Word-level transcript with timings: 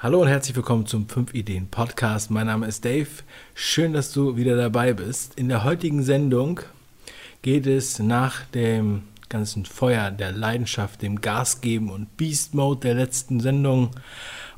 Hallo 0.00 0.22
und 0.22 0.28
herzlich 0.28 0.54
willkommen 0.54 0.86
zum 0.86 1.08
5 1.08 1.34
Ideen 1.34 1.66
Podcast. 1.66 2.30
Mein 2.30 2.46
Name 2.46 2.68
ist 2.68 2.84
Dave. 2.84 3.08
Schön, 3.56 3.92
dass 3.92 4.12
du 4.12 4.36
wieder 4.36 4.56
dabei 4.56 4.92
bist. 4.92 5.34
In 5.34 5.48
der 5.48 5.64
heutigen 5.64 6.04
Sendung 6.04 6.60
geht 7.42 7.66
es 7.66 7.98
nach 7.98 8.44
dem 8.54 9.02
ganzen 9.28 9.64
Feuer 9.64 10.12
der 10.12 10.30
Leidenschaft, 10.30 11.02
dem 11.02 11.20
Gas 11.20 11.62
geben 11.62 11.90
und 11.90 12.16
Beast 12.16 12.54
Mode 12.54 12.78
der 12.82 12.94
letzten 12.94 13.40
Sendung 13.40 13.90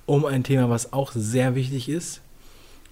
um 0.04 0.26
ein 0.26 0.44
Thema, 0.44 0.68
was 0.68 0.92
auch 0.92 1.12
sehr 1.12 1.54
wichtig 1.54 1.88
ist 1.88 2.20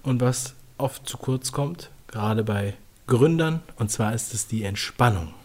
und 0.01 0.19
was 0.19 0.55
oft 0.79 1.07
zu 1.07 1.19
kurz 1.19 1.51
kommt, 1.51 1.91
gerade 2.07 2.43
bei 2.43 2.73
Gründern, 3.05 3.61
und 3.75 3.91
zwar 3.91 4.15
ist 4.15 4.33
es 4.33 4.47
die 4.47 4.63
Entspannung. 4.63 5.35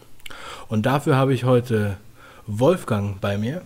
Und 0.69 0.87
dafür 0.87 1.17
habe 1.17 1.35
ich 1.35 1.43
heute 1.43 1.97
Wolfgang 2.47 3.21
bei 3.21 3.37
mir. 3.37 3.61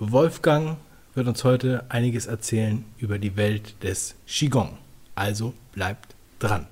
Wolfgang 0.00 0.78
wird 1.16 1.28
uns 1.28 1.44
heute 1.44 1.82
einiges 1.88 2.26
erzählen 2.26 2.84
über 2.98 3.18
die 3.18 3.38
Welt 3.38 3.82
des 3.82 4.16
Qigong. 4.26 4.76
Also 5.14 5.54
bleibt 5.72 6.14
dran. 6.38 6.66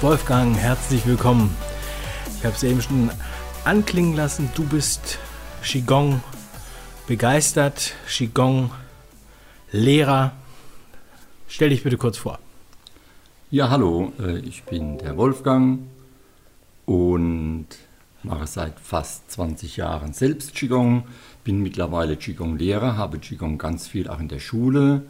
Wolfgang, 0.00 0.56
herzlich 0.56 1.06
willkommen. 1.06 1.54
Ich 2.38 2.46
habe 2.46 2.54
es 2.56 2.62
eben 2.62 2.80
schon 2.80 3.10
anklingen 3.64 4.16
lassen. 4.16 4.48
Du 4.54 4.64
bist 4.64 5.18
Qigong 5.62 6.22
begeistert, 7.06 7.96
Qigong 8.08 8.70
Lehrer. 9.72 10.32
Stell 11.48 11.68
dich 11.68 11.82
bitte 11.82 11.98
kurz 11.98 12.16
vor. 12.16 12.38
Ja, 13.50 13.68
hallo, 13.68 14.10
äh, 14.18 14.38
ich 14.38 14.62
bin 14.62 14.96
der 14.96 15.18
Wolfgang, 15.18 15.80
und 16.90 17.66
mache 18.24 18.48
seit 18.48 18.80
fast 18.80 19.30
20 19.30 19.76
Jahren 19.76 20.12
selbst 20.12 20.56
Qigong, 20.56 21.04
bin 21.44 21.62
mittlerweile 21.62 22.16
Qigong-Lehrer, 22.16 22.96
habe 22.96 23.20
Qigong 23.20 23.58
ganz 23.58 23.86
viel 23.86 24.08
auch 24.08 24.18
in 24.18 24.26
der 24.26 24.40
Schule 24.40 25.02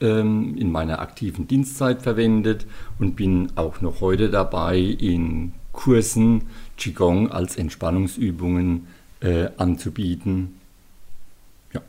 ähm, 0.00 0.56
in 0.56 0.72
meiner 0.72 1.00
aktiven 1.00 1.46
Dienstzeit 1.46 2.00
verwendet 2.00 2.64
und 2.98 3.14
bin 3.14 3.52
auch 3.56 3.82
noch 3.82 4.00
heute 4.00 4.30
dabei, 4.30 4.78
in 4.78 5.52
Kursen 5.72 6.48
Qigong 6.78 7.30
als 7.30 7.56
Entspannungsübungen 7.56 8.86
äh, 9.20 9.48
anzubieten. 9.58 10.58
Ja. 11.74 11.82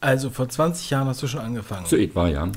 Also 0.00 0.30
vor 0.30 0.48
20 0.48 0.90
Jahren 0.90 1.06
hast 1.06 1.22
du 1.22 1.28
schon 1.28 1.40
angefangen. 1.40 1.86
So 1.86 1.94
etwa, 1.94 2.26
ja. 2.26 2.50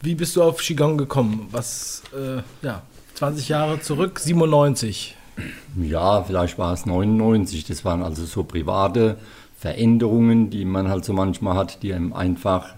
Wie 0.00 0.14
bist 0.14 0.34
du 0.34 0.42
auf 0.42 0.62
Qigong 0.62 0.96
gekommen? 0.96 1.48
Was, 1.50 2.04
äh, 2.16 2.40
ja, 2.64 2.82
20 3.20 3.50
Jahre 3.50 3.80
zurück, 3.82 4.18
97. 4.18 5.14
Ja, 5.78 6.22
vielleicht 6.22 6.56
war 6.56 6.72
es 6.72 6.86
99. 6.86 7.66
Das 7.66 7.84
waren 7.84 8.02
also 8.02 8.24
so 8.24 8.44
private 8.44 9.18
Veränderungen, 9.58 10.48
die 10.48 10.64
man 10.64 10.88
halt 10.88 11.04
so 11.04 11.12
manchmal 11.12 11.54
hat, 11.54 11.82
die 11.82 11.92
einem 11.92 12.14
einfach 12.14 12.76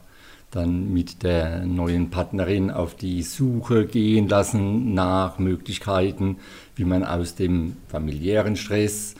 dann 0.51 0.93
mit 0.93 1.23
der 1.23 1.65
neuen 1.65 2.11
Partnerin 2.11 2.73
auf 2.73 2.97
die 2.97 3.23
Suche 3.23 3.87
gehen 3.87 4.27
lassen 4.27 4.95
nach 4.95 5.39
Möglichkeiten, 5.39 6.39
wie 6.75 6.87
man 6.87 7.05
aus 7.05 7.37
dem 7.37 7.77
familiären 7.87 8.57
Stress 8.57 9.15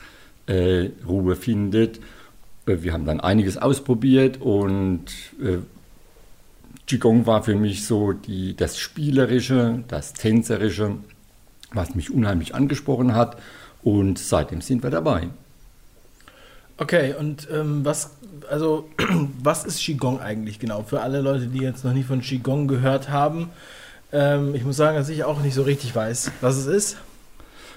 äh, 0.47 0.89
Ruhe 1.07 1.37
findet. 1.37 2.01
Äh, 2.65 2.79
wir 2.81 2.91
haben 2.91 3.05
dann 3.05 3.21
einiges 3.21 3.57
ausprobiert 3.57 4.41
und 4.41 5.05
äh, 5.41 5.59
Qigong 6.85 7.25
war 7.25 7.43
für 7.43 7.55
mich 7.55 7.85
so 7.85 8.11
die, 8.11 8.57
das 8.57 8.77
Spielerische, 8.77 9.85
das 9.87 10.11
Tänzerische 10.11 10.97
was 11.73 11.95
mich 11.95 12.11
unheimlich 12.11 12.55
angesprochen 12.55 13.15
hat. 13.15 13.37
Und 13.83 14.17
seitdem 14.17 14.61
sind 14.61 14.83
wir 14.83 14.89
dabei. 14.89 15.29
Okay, 16.77 17.13
und 17.17 17.47
ähm, 17.51 17.85
was, 17.85 18.11
also, 18.49 18.89
was 19.43 19.65
ist 19.65 19.79
Qigong 19.79 20.19
eigentlich 20.19 20.59
genau? 20.59 20.83
Für 20.83 21.01
alle 21.01 21.21
Leute, 21.21 21.47
die 21.47 21.59
jetzt 21.59 21.83
noch 21.83 21.93
nie 21.93 22.03
von 22.03 22.21
Qigong 22.21 22.67
gehört 22.67 23.09
haben. 23.09 23.49
Ähm, 24.11 24.55
ich 24.55 24.63
muss 24.63 24.77
sagen, 24.77 24.97
dass 24.97 25.09
ich 25.09 25.23
auch 25.23 25.41
nicht 25.41 25.53
so 25.53 25.63
richtig 25.63 25.95
weiß, 25.95 26.31
was 26.41 26.57
es 26.57 26.65
ist. 26.65 26.97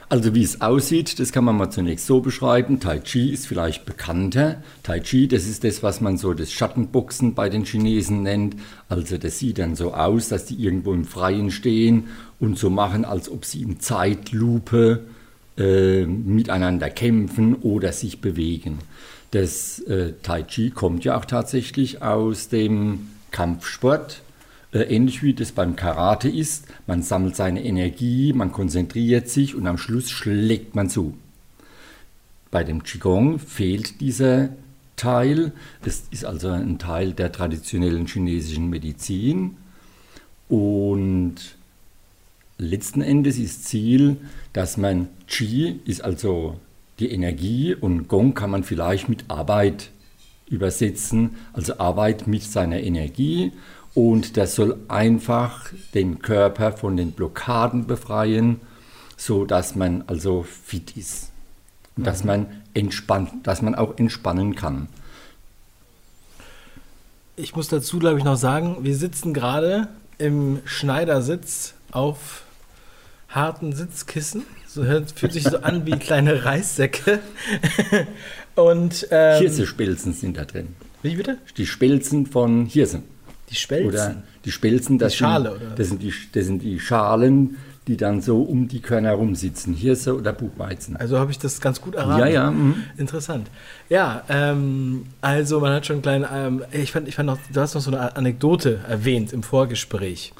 Also 0.08 0.36
wie 0.36 0.44
es 0.44 0.60
aussieht, 0.60 1.18
das 1.18 1.32
kann 1.32 1.42
man 1.42 1.56
mal 1.56 1.70
zunächst 1.70 2.06
so 2.06 2.20
beschreiben. 2.20 2.78
Tai 2.78 3.00
Chi 3.00 3.32
ist 3.32 3.48
vielleicht 3.48 3.86
bekannter. 3.86 4.62
Tai 4.84 5.00
Chi, 5.00 5.26
das 5.26 5.46
ist 5.46 5.64
das, 5.64 5.82
was 5.82 6.00
man 6.00 6.16
so 6.16 6.32
das 6.32 6.52
Schattenboxen 6.52 7.34
bei 7.34 7.48
den 7.48 7.64
Chinesen 7.64 8.22
nennt. 8.22 8.54
Also 8.88 9.18
das 9.18 9.40
sieht 9.40 9.58
dann 9.58 9.74
so 9.74 9.94
aus, 9.94 10.28
dass 10.28 10.44
die 10.44 10.62
irgendwo 10.62 10.92
im 10.92 11.04
Freien 11.04 11.50
stehen 11.50 12.04
und 12.40 12.58
so 12.58 12.70
machen, 12.70 13.04
als 13.04 13.30
ob 13.30 13.44
sie 13.44 13.62
in 13.62 13.80
Zeitlupe 13.80 15.04
äh, 15.56 16.04
miteinander 16.04 16.90
kämpfen 16.90 17.54
oder 17.54 17.92
sich 17.92 18.20
bewegen. 18.20 18.78
Das 19.30 19.80
äh, 19.80 20.12
Tai 20.22 20.42
Chi 20.42 20.70
kommt 20.70 21.04
ja 21.04 21.16
auch 21.16 21.24
tatsächlich 21.24 22.02
aus 22.02 22.48
dem 22.48 23.08
Kampfsport 23.30 24.22
äh, 24.72 24.82
ähnlich 24.94 25.22
wie 25.22 25.32
das 25.32 25.52
beim 25.52 25.76
Karate 25.76 26.28
ist. 26.28 26.66
Man 26.86 27.02
sammelt 27.02 27.36
seine 27.36 27.64
Energie, 27.64 28.32
man 28.32 28.52
konzentriert 28.52 29.28
sich 29.28 29.54
und 29.54 29.66
am 29.66 29.78
Schluss 29.78 30.10
schlägt 30.10 30.74
man 30.74 30.90
zu. 30.90 31.14
Bei 32.50 32.62
dem 32.62 32.82
Qigong 32.82 33.38
fehlt 33.38 34.00
dieser 34.00 34.50
Teil. 34.96 35.52
Es 35.84 36.04
ist 36.10 36.24
also 36.24 36.48
ein 36.48 36.78
Teil 36.78 37.12
der 37.12 37.32
traditionellen 37.32 38.06
chinesischen 38.06 38.68
Medizin. 38.68 39.56
Und 40.48 41.55
letzten 42.58 43.02
Endes 43.02 43.38
ist 43.38 43.64
Ziel, 43.64 44.16
dass 44.52 44.76
man 44.76 45.08
Qi 45.26 45.80
ist 45.84 46.02
also 46.02 46.58
die 46.98 47.10
Energie 47.10 47.74
und 47.74 48.08
Gong 48.08 48.34
kann 48.34 48.50
man 48.50 48.64
vielleicht 48.64 49.08
mit 49.08 49.24
Arbeit 49.28 49.90
übersetzen, 50.48 51.36
also 51.52 51.78
Arbeit 51.78 52.26
mit 52.26 52.42
seiner 52.42 52.80
Energie 52.80 53.52
und 53.94 54.36
das 54.36 54.54
soll 54.54 54.78
einfach 54.88 55.72
den 55.94 56.20
Körper 56.20 56.72
von 56.72 56.96
den 56.96 57.12
Blockaden 57.12 57.86
befreien, 57.86 58.60
so 59.16 59.44
dass 59.44 59.74
man 59.74 60.04
also 60.06 60.42
fit 60.42 60.96
ist 60.96 61.32
und 61.96 62.02
mhm. 62.02 62.04
dass 62.04 62.24
man 62.24 62.46
entspannt, 62.74 63.46
dass 63.46 63.62
man 63.62 63.74
auch 63.74 63.98
entspannen 63.98 64.54
kann. 64.54 64.88
Ich 67.36 67.54
muss 67.54 67.68
dazu, 67.68 67.98
glaube 67.98 68.18
ich, 68.18 68.24
noch 68.24 68.36
sagen, 68.36 68.78
wir 68.80 68.96
sitzen 68.96 69.34
gerade 69.34 69.88
im 70.16 70.60
Schneidersitz 70.64 71.74
auf 71.90 72.45
harten 73.28 73.72
Sitzkissen. 73.72 74.42
So 74.66 74.84
fühlt 74.84 75.32
sich 75.32 75.44
so 75.44 75.58
an 75.58 75.86
wie 75.86 75.98
kleine 75.98 76.44
Reissäcke. 76.44 77.20
Und 78.54 79.06
ähm, 79.10 79.40
Hirsespelzen 79.40 80.12
sind 80.12 80.36
da 80.36 80.44
drin. 80.44 80.68
Wie 81.02 81.16
bitte? 81.16 81.38
Die 81.56 81.66
Spelzen 81.66 82.26
von 82.26 82.66
Hirsen. 82.66 83.04
Die 83.50 83.54
Spelzen? 83.54 83.88
Oder 83.88 84.22
die 84.44 84.50
Spelzen, 84.50 84.98
das, 84.98 85.12
die 85.12 85.18
Schale, 85.18 85.50
sind, 85.50 85.62
oder? 85.62 85.74
Das, 85.76 85.88
sind 85.88 86.02
die, 86.02 86.12
das 86.32 86.46
sind 86.46 86.62
die 86.62 86.80
Schalen, 86.80 87.56
die 87.86 87.96
dann 87.96 88.20
so 88.20 88.42
um 88.42 88.66
die 88.66 88.80
Körner 88.80 89.12
rumsitzen. 89.12 89.74
Hirse 89.74 90.16
oder 90.16 90.32
Buchweizen. 90.32 90.96
Also 90.96 91.18
habe 91.18 91.30
ich 91.30 91.38
das 91.38 91.60
ganz 91.60 91.80
gut 91.80 91.94
erraten. 91.94 92.18
Ja, 92.20 92.26
ja. 92.26 92.50
Mhm. 92.50 92.82
Interessant. 92.96 93.48
Ja, 93.88 94.24
ähm, 94.28 95.06
also 95.20 95.60
man 95.60 95.72
hat 95.72 95.86
schon 95.86 95.96
einen 95.96 96.02
kleinen, 96.02 96.26
ähm, 96.32 96.64
ich 96.72 96.90
fand, 96.90 97.06
ich 97.06 97.14
fand 97.14 97.26
noch, 97.26 97.38
du 97.52 97.60
hast 97.60 97.74
noch 97.74 97.80
so 97.82 97.90
eine 97.90 98.16
Anekdote 98.16 98.80
erwähnt 98.88 99.32
im 99.32 99.42
Vorgespräch, 99.42 100.32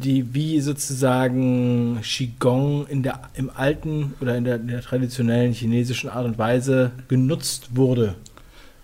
die 0.00 0.34
wie 0.34 0.60
sozusagen 0.60 2.00
Qigong 2.02 2.86
in 2.88 3.02
der, 3.02 3.20
im 3.34 3.50
alten 3.54 4.14
oder 4.20 4.36
in 4.36 4.44
der, 4.44 4.56
in 4.56 4.68
der 4.68 4.82
traditionellen 4.82 5.52
chinesischen 5.52 6.10
Art 6.10 6.24
und 6.24 6.38
Weise 6.38 6.92
genutzt 7.08 7.76
wurde. 7.76 8.14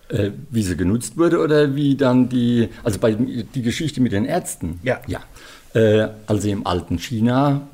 Äh, 0.09 0.31
wie 0.49 0.63
sie 0.63 0.75
genutzt 0.75 1.17
wurde 1.17 1.39
oder 1.39 1.75
wie 1.75 1.95
dann 1.95 2.29
die, 2.29 2.69
also 2.83 2.99
bei 2.99 3.11
die 3.13 3.61
Geschichte 3.61 4.01
mit 4.01 4.11
den 4.11 4.25
Ärzten. 4.25 4.79
Ja. 4.83 4.99
ja. 5.07 5.19
Äh, 5.73 6.09
also 6.25 6.49
im 6.49 6.65
alten 6.65 6.97
China, 6.97 7.67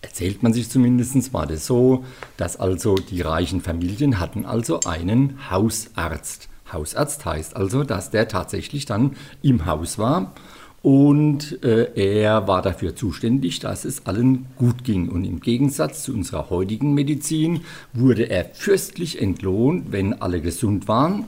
erzählt 0.00 0.42
man 0.42 0.52
sich 0.52 0.68
zumindest, 0.70 1.32
war 1.32 1.46
das 1.46 1.66
so, 1.66 2.04
dass 2.36 2.56
also 2.56 2.96
die 2.96 3.20
reichen 3.20 3.60
Familien 3.60 4.18
hatten 4.18 4.44
also 4.44 4.80
einen 4.80 5.38
Hausarzt. 5.50 6.48
Hausarzt 6.72 7.24
heißt 7.24 7.56
also, 7.56 7.84
dass 7.84 8.10
der 8.10 8.28
tatsächlich 8.28 8.84
dann 8.84 9.16
im 9.42 9.64
Haus 9.66 9.98
war 9.98 10.34
und 10.82 11.62
äh, 11.64 12.20
er 12.20 12.46
war 12.46 12.62
dafür 12.62 12.94
zuständig, 12.94 13.60
dass 13.60 13.84
es 13.84 14.06
allen 14.06 14.46
gut 14.56 14.84
ging. 14.84 15.08
Und 15.08 15.24
im 15.24 15.40
Gegensatz 15.40 16.04
zu 16.04 16.12
unserer 16.14 16.50
heutigen 16.50 16.94
Medizin 16.94 17.62
wurde 17.92 18.30
er 18.30 18.44
fürstlich 18.44 19.20
entlohnt, 19.20 19.90
wenn 19.90 20.20
alle 20.20 20.40
gesund 20.40 20.86
waren 20.86 21.24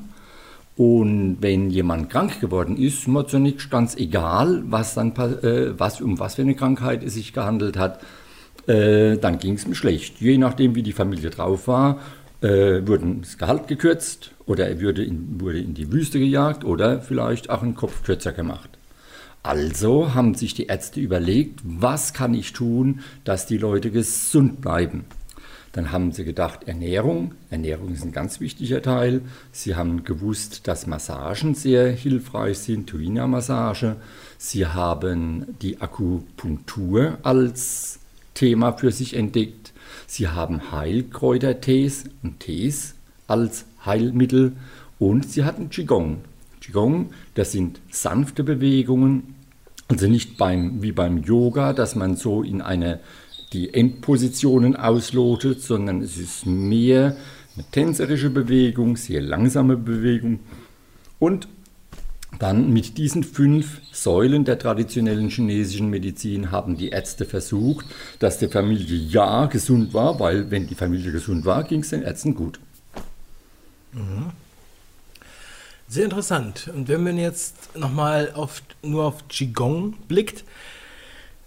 und 0.81 1.37
wenn 1.41 1.69
jemand 1.69 2.09
krank 2.09 2.41
geworden 2.41 2.79
ist, 2.79 3.13
war 3.13 3.27
zunächst 3.27 3.71
ganz 3.71 3.97
egal, 3.97 4.63
was 4.67 4.95
dann, 4.95 5.15
äh, 5.17 5.79
was, 5.79 6.01
um 6.01 6.19
was 6.19 6.37
für 6.37 6.43
eine 6.43 6.55
Krankheit 6.55 7.03
es 7.05 7.15
sich 7.15 7.35
gehandelt 7.35 7.77
hat, 7.77 8.01
äh, 8.67 9.19
dann 9.19 9.39
ging 9.39 9.55
es 9.55 9.67
ihm 9.67 9.75
schlecht. 9.75 10.23
Je 10.23 10.39
nachdem, 10.39 10.75
wie 10.75 10.83
die 10.83 10.95
Familie 10.95 11.29
drauf 11.29 11.69
war, 11.69 11.99
äh, 12.41 12.87
wurde 12.87 13.17
das 13.21 13.37
Gehalt 13.37 13.69
gekürzt 13.69 14.31
oder 14.47 14.69
er 14.69 14.81
wurde 14.81 15.05
in, 15.05 15.39
wurde 15.39 15.59
in 15.59 15.75
die 15.75 15.93
Wüste 15.93 16.19
gejagt 16.19 16.65
oder 16.65 17.03
vielleicht 17.03 17.51
auch 17.51 17.63
einen 17.63 17.75
Kopf 17.75 18.03
kürzer 18.03 18.33
gemacht. 18.33 18.80
Also 19.43 20.15
haben 20.15 20.35
sich 20.35 20.55
die 20.55 20.67
Ärzte 20.67 21.01
überlegt, 21.01 21.61
was 21.65 22.13
kann 22.13 22.35
ich 22.35 22.53
tun, 22.53 23.01
dass 23.25 23.47
die 23.47 23.57
Leute 23.57 23.91
gesund 23.91 24.61
bleiben. 24.61 25.05
Dann 25.73 25.93
haben 25.93 26.11
sie 26.13 26.25
gedacht, 26.25 26.67
Ernährung. 26.67 27.33
Ernährung 27.49 27.93
ist 27.93 28.03
ein 28.03 28.13
ganz 28.13 28.41
wichtiger 28.41 28.83
Teil. 28.83 29.23
Sie 29.53 29.77
haben 29.77 30.03
gewusst, 30.03 30.67
dass 30.67 30.87
Massagen 30.87 31.55
sehr 31.55 31.91
hilfreich 31.91 32.59
sind, 32.59 32.89
Tuina-Massage. 32.89 33.97
Sie 34.37 34.67
haben 34.67 35.47
die 35.63 35.81
Akupunktur 35.81 37.19
als 37.23 38.01
Thema 38.35 38.73
für 38.73 38.91
sich 38.91 39.15
entdeckt. 39.15 39.73
Sie 40.07 40.29
haben 40.29 40.73
Heilkräutertees 40.73 42.05
und 42.23 42.41
Tees 42.41 42.95
als 43.29 43.65
Heilmittel 43.87 44.53
und 44.99 45.31
sie 45.31 45.45
hatten 45.45 45.71
Qigong. 45.71 46.19
Qigong, 46.61 47.11
das 47.41 47.53
sind 47.53 47.81
sanfte 47.91 48.45
Bewegungen, 48.45 49.35
also 49.89 50.07
nicht 50.07 50.37
beim, 50.37 50.83
wie 50.83 50.93
beim 50.93 51.23
Yoga, 51.23 51.73
dass 51.73 51.95
man 51.95 52.15
so 52.15 52.43
in 52.43 52.61
eine, 52.61 53.01
die 53.55 53.73
Endpositionen 53.73 54.77
auslotet, 54.77 55.63
sondern 55.63 56.03
es 56.03 56.19
ist 56.19 56.45
mehr 56.45 57.17
eine 57.55 57.65
tänzerische 57.73 58.29
Bewegung, 58.29 58.99
sehr 58.99 59.23
langsame 59.23 59.79
Bewegung. 59.79 60.41
Und 61.19 61.49
dann 62.39 62.75
mit 62.75 62.99
diesen 62.99 63.25
fünf 63.25 63.81
Säulen 63.91 64.45
der 64.45 64.59
traditionellen 64.59 65.31
chinesischen 65.31 65.89
Medizin 65.89 66.51
haben 66.51 66.77
die 66.77 66.91
Ärzte 66.91 67.25
versucht, 67.25 67.87
dass 68.19 68.37
die 68.37 68.49
Familie 68.49 68.99
ja 68.99 69.47
gesund 69.47 69.95
war, 69.95 70.21
weil 70.21 70.51
wenn 70.51 70.67
die 70.67 70.75
Familie 70.75 71.11
gesund 71.11 71.47
war, 71.47 71.65
ging 71.65 71.81
es 71.81 71.89
den 71.89 72.03
Ärzten 72.03 72.35
gut. 72.35 72.61
Mhm. 73.95 74.31
Sehr 75.91 76.05
interessant. 76.05 76.71
Und 76.73 76.87
wenn 76.87 77.03
man 77.03 77.19
jetzt 77.19 77.77
nochmal 77.77 78.31
auf, 78.37 78.63
nur 78.81 79.07
auf 79.07 79.27
Qigong 79.27 79.95
blickt, 80.07 80.45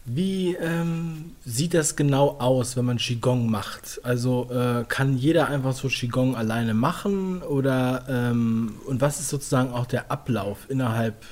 wie 0.04 0.56
ähm, 0.56 1.32
sieht 1.46 1.74
das 1.74 1.96
genau 1.96 2.32
aus, 2.40 2.76
wenn 2.76 2.84
man 2.84 2.98
Qigong 2.98 3.50
macht? 3.50 4.02
Also 4.04 4.50
äh, 4.52 4.84
kann 4.90 5.18
jeder 5.18 5.48
einfach 5.48 5.72
so 5.72 5.88
Qigong 5.88 6.36
alleine 6.36 6.74
machen 6.74 7.42
oder 7.42 8.04
ähm, 8.10 8.74
und 8.86 9.00
was 9.00 9.22
ist 9.22 9.30
sozusagen 9.30 9.72
auch 9.72 9.86
der 9.86 10.12
Ablauf 10.12 10.70
innerhalb 10.70 11.24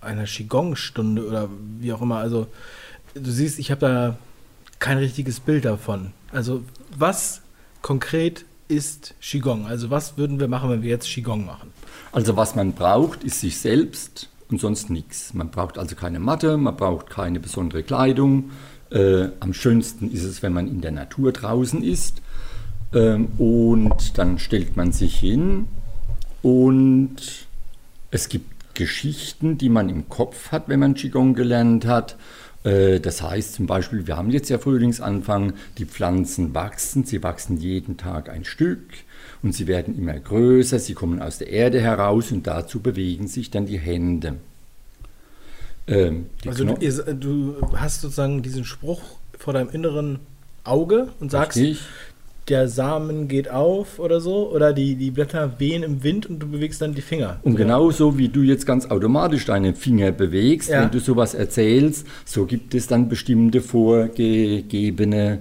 einer 0.00 0.24
Qigong-Stunde 0.24 1.26
oder 1.26 1.50
wie 1.80 1.92
auch 1.92 2.00
immer? 2.00 2.16
Also 2.16 2.46
du 3.12 3.30
siehst, 3.30 3.58
ich 3.58 3.70
habe 3.70 3.80
da 3.82 4.18
kein 4.78 4.96
richtiges 4.96 5.38
Bild 5.38 5.66
davon. 5.66 6.14
Also 6.32 6.64
was 6.96 7.42
konkret 7.82 8.46
ist 8.68 9.14
Qigong? 9.20 9.66
Also 9.66 9.90
was 9.90 10.16
würden 10.16 10.40
wir 10.40 10.48
machen, 10.48 10.70
wenn 10.70 10.80
wir 10.80 10.88
jetzt 10.88 11.08
Qigong 11.08 11.44
machen? 11.44 11.71
Also 12.12 12.36
was 12.36 12.54
man 12.54 12.74
braucht, 12.74 13.24
ist 13.24 13.40
sich 13.40 13.58
selbst 13.58 14.28
und 14.50 14.60
sonst 14.60 14.90
nichts. 14.90 15.32
Man 15.32 15.50
braucht 15.50 15.78
also 15.78 15.96
keine 15.96 16.20
Matte, 16.20 16.58
man 16.58 16.76
braucht 16.76 17.08
keine 17.08 17.40
besondere 17.40 17.82
Kleidung. 17.82 18.50
Äh, 18.90 19.28
am 19.40 19.54
schönsten 19.54 20.12
ist 20.12 20.24
es, 20.24 20.42
wenn 20.42 20.52
man 20.52 20.68
in 20.68 20.82
der 20.82 20.92
Natur 20.92 21.32
draußen 21.32 21.82
ist. 21.82 22.20
Ähm, 22.94 23.28
und 23.38 24.18
dann 24.18 24.38
stellt 24.38 24.76
man 24.76 24.92
sich 24.92 25.18
hin 25.18 25.66
und 26.42 27.46
es 28.10 28.28
gibt 28.28 28.74
Geschichten, 28.74 29.56
die 29.56 29.70
man 29.70 29.88
im 29.88 30.10
Kopf 30.10 30.52
hat, 30.52 30.68
wenn 30.68 30.80
man 30.80 30.94
Qigong 30.94 31.32
gelernt 31.32 31.86
hat. 31.86 32.16
Äh, 32.64 33.00
das 33.00 33.22
heißt 33.22 33.54
zum 33.54 33.66
Beispiel, 33.66 34.06
wir 34.06 34.18
haben 34.18 34.30
jetzt 34.30 34.50
ja 34.50 34.58
Frühlingsanfang, 34.58 35.54
die 35.78 35.86
Pflanzen 35.86 36.54
wachsen, 36.54 37.04
sie 37.04 37.22
wachsen 37.22 37.56
jeden 37.56 37.96
Tag 37.96 38.28
ein 38.28 38.44
Stück 38.44 38.82
und 39.42 39.54
sie 39.54 39.66
werden 39.66 39.98
immer 39.98 40.14
größer, 40.14 40.78
sie 40.78 40.94
kommen 40.94 41.20
aus 41.20 41.38
der 41.38 41.48
Erde 41.48 41.80
heraus 41.80 42.30
und 42.30 42.46
dazu 42.46 42.80
bewegen 42.80 43.26
sich 43.26 43.50
dann 43.50 43.66
die 43.66 43.78
Hände. 43.78 44.36
Ähm, 45.88 46.26
die 46.44 46.48
also 46.48 46.64
du, 46.64 47.14
du, 47.14 47.56
hast 47.74 48.02
sozusagen 48.02 48.42
diesen 48.42 48.64
Spruch 48.64 49.02
vor 49.36 49.52
deinem 49.52 49.70
inneren 49.70 50.20
Auge 50.62 51.08
und 51.18 51.32
sagst, 51.32 51.58
Richtig. 51.58 51.80
der 52.48 52.68
Samen 52.68 53.26
geht 53.26 53.50
auf 53.50 53.98
oder 53.98 54.20
so, 54.20 54.48
oder 54.50 54.72
die, 54.72 54.94
die 54.94 55.10
Blätter 55.10 55.58
wehen 55.58 55.82
im 55.82 56.04
Wind 56.04 56.26
und 56.26 56.38
du 56.38 56.48
bewegst 56.48 56.80
dann 56.80 56.94
die 56.94 57.02
Finger. 57.02 57.40
Und 57.42 57.56
genauso 57.56 58.16
wie 58.16 58.28
du 58.28 58.42
jetzt 58.42 58.64
ganz 58.64 58.86
automatisch 58.86 59.44
deine 59.46 59.74
Finger 59.74 60.12
bewegst, 60.12 60.70
ja. 60.70 60.82
wenn 60.82 60.92
du 60.92 61.00
sowas 61.00 61.34
erzählst, 61.34 62.06
so 62.24 62.46
gibt 62.46 62.76
es 62.76 62.86
dann 62.86 63.08
bestimmte 63.08 63.60
vorgegebene 63.60 65.40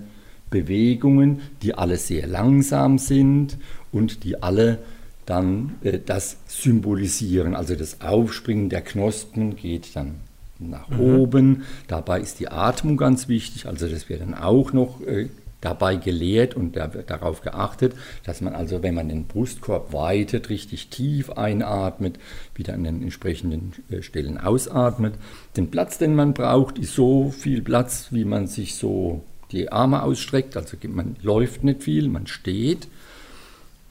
Bewegungen, 0.52 1.40
die 1.64 1.74
alle 1.74 1.98
sehr 1.98 2.28
langsam 2.28 3.00
sind 3.00 3.58
und 3.92 4.24
die 4.24 4.44
alle 4.44 4.78
dann 5.26 5.76
äh, 5.82 5.98
das 6.06 6.38
symbolisieren. 6.46 7.56
Also 7.56 7.76
das 7.76 8.02
Aufspringen 8.02 8.70
der 8.70 8.82
Knospen 8.82 9.56
geht 9.56 9.96
dann 9.96 10.16
nach 10.60 10.90
mhm. 10.90 11.00
oben. 11.00 11.64
Dabei 11.88 12.20
ist 12.20 12.40
die 12.40 12.50
Atmung 12.50 12.98
ganz 12.98 13.28
wichtig. 13.28 13.66
Also 13.66 13.88
das 13.88 14.10
wird 14.10 14.22
dann 14.22 14.36
auch 14.36 14.74
noch 14.74 15.02
äh, 15.02 15.30
dabei 15.62 15.96
gelehrt 15.96 16.56
und 16.56 16.76
da 16.76 16.88
darauf 16.88 17.42
geachtet, 17.42 17.94
dass 18.26 18.42
man 18.42 18.54
also, 18.54 18.84
wenn 18.84 18.96
man 18.96 19.10
den 19.10 19.26
Brustkorb 19.26 19.94
weitet, 19.94 20.50
richtig 20.50 20.90
tief 20.90 21.30
einatmet, 21.30 22.20
wieder 22.56 22.74
an 22.74 22.84
den 22.84 23.02
entsprechenden 23.02 23.74
äh, 23.90 24.02
Stellen 24.02 24.38
ausatmet. 24.38 25.14
Den 25.56 25.72
Platz, 25.72 25.98
den 25.98 26.16
man 26.16 26.34
braucht, 26.34 26.78
ist 26.78 26.96
so 26.96 27.30
viel 27.30 27.62
Platz, 27.62 28.08
wie 28.12 28.26
man 28.26 28.48
sich 28.48 28.76
so 28.76 29.24
die 29.52 29.72
Arme 29.72 30.04
ausstreckt. 30.04 30.58
Also 30.58 30.78
man 30.88 31.16
läuft 31.22 31.64
nicht 31.64 31.84
viel, 31.84 32.08
man 32.08 32.28
steht 32.28 32.88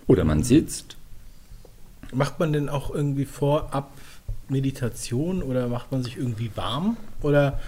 oder 0.07 0.25
man 0.25 0.43
sitzt. 0.43 0.97
Macht 2.13 2.41
man 2.41 2.53
denn 2.53 2.69
auch 2.69 2.93
irgendwie 2.93 3.25
vorab 3.25 3.93
Meditation 4.49 5.43
oder 5.43 5.69
macht 5.69 5.93
man 5.93 6.03
sich 6.03 6.17
irgendwie 6.17 6.51
warm? 6.57 6.97
Oder 7.23 7.61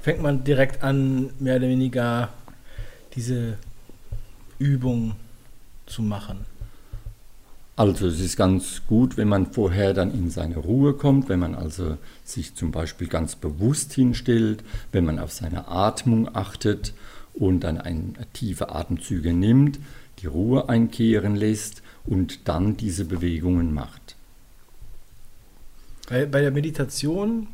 fängt 0.00 0.22
man 0.22 0.44
direkt 0.44 0.82
an, 0.82 1.30
mehr 1.38 1.56
oder 1.56 1.68
weniger 1.68 2.28
diese 3.14 3.58
Übung 4.58 5.16
zu 5.86 6.02
machen? 6.02 6.44
Also 7.78 8.08
es 8.08 8.18
ist 8.18 8.36
ganz 8.36 8.82
gut, 8.88 9.16
wenn 9.16 9.28
man 9.28 9.52
vorher 9.52 9.94
dann 9.94 10.12
in 10.12 10.30
seine 10.30 10.56
Ruhe 10.56 10.94
kommt, 10.94 11.28
wenn 11.28 11.38
man 11.38 11.54
also 11.54 11.96
sich 12.24 12.56
zum 12.56 12.72
Beispiel 12.72 13.06
ganz 13.06 13.36
bewusst 13.36 13.92
hinstellt, 13.92 14.64
wenn 14.90 15.04
man 15.04 15.20
auf 15.20 15.30
seine 15.30 15.68
Atmung 15.68 16.34
achtet 16.34 16.92
und 17.38 17.60
dann 17.60 17.78
ein, 17.78 18.16
tiefe 18.32 18.70
Atemzüge 18.74 19.32
nimmt, 19.32 19.78
die 20.18 20.26
Ruhe 20.26 20.68
einkehren 20.68 21.36
lässt 21.36 21.82
und 22.04 22.48
dann 22.48 22.76
diese 22.76 23.04
Bewegungen 23.04 23.72
macht. 23.72 24.16
Bei, 26.08 26.26
bei 26.26 26.40
der 26.40 26.50
Meditation, 26.50 27.48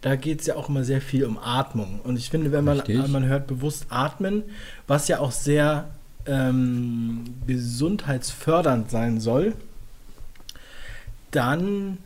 da 0.00 0.16
geht 0.16 0.40
es 0.40 0.46
ja 0.46 0.56
auch 0.56 0.68
immer 0.68 0.84
sehr 0.84 1.00
viel 1.00 1.24
um 1.24 1.38
Atmung. 1.38 2.00
Und 2.02 2.16
ich 2.18 2.30
finde, 2.30 2.50
wenn 2.50 2.64
man, 2.64 2.82
man 3.08 3.26
hört 3.26 3.46
bewusst 3.46 3.86
atmen, 3.90 4.42
was 4.86 5.06
ja 5.08 5.20
auch 5.20 5.32
sehr 5.32 5.90
ähm, 6.26 7.24
gesundheitsfördernd 7.46 8.90
sein 8.90 9.20
soll, 9.20 9.54
dann 11.30 11.98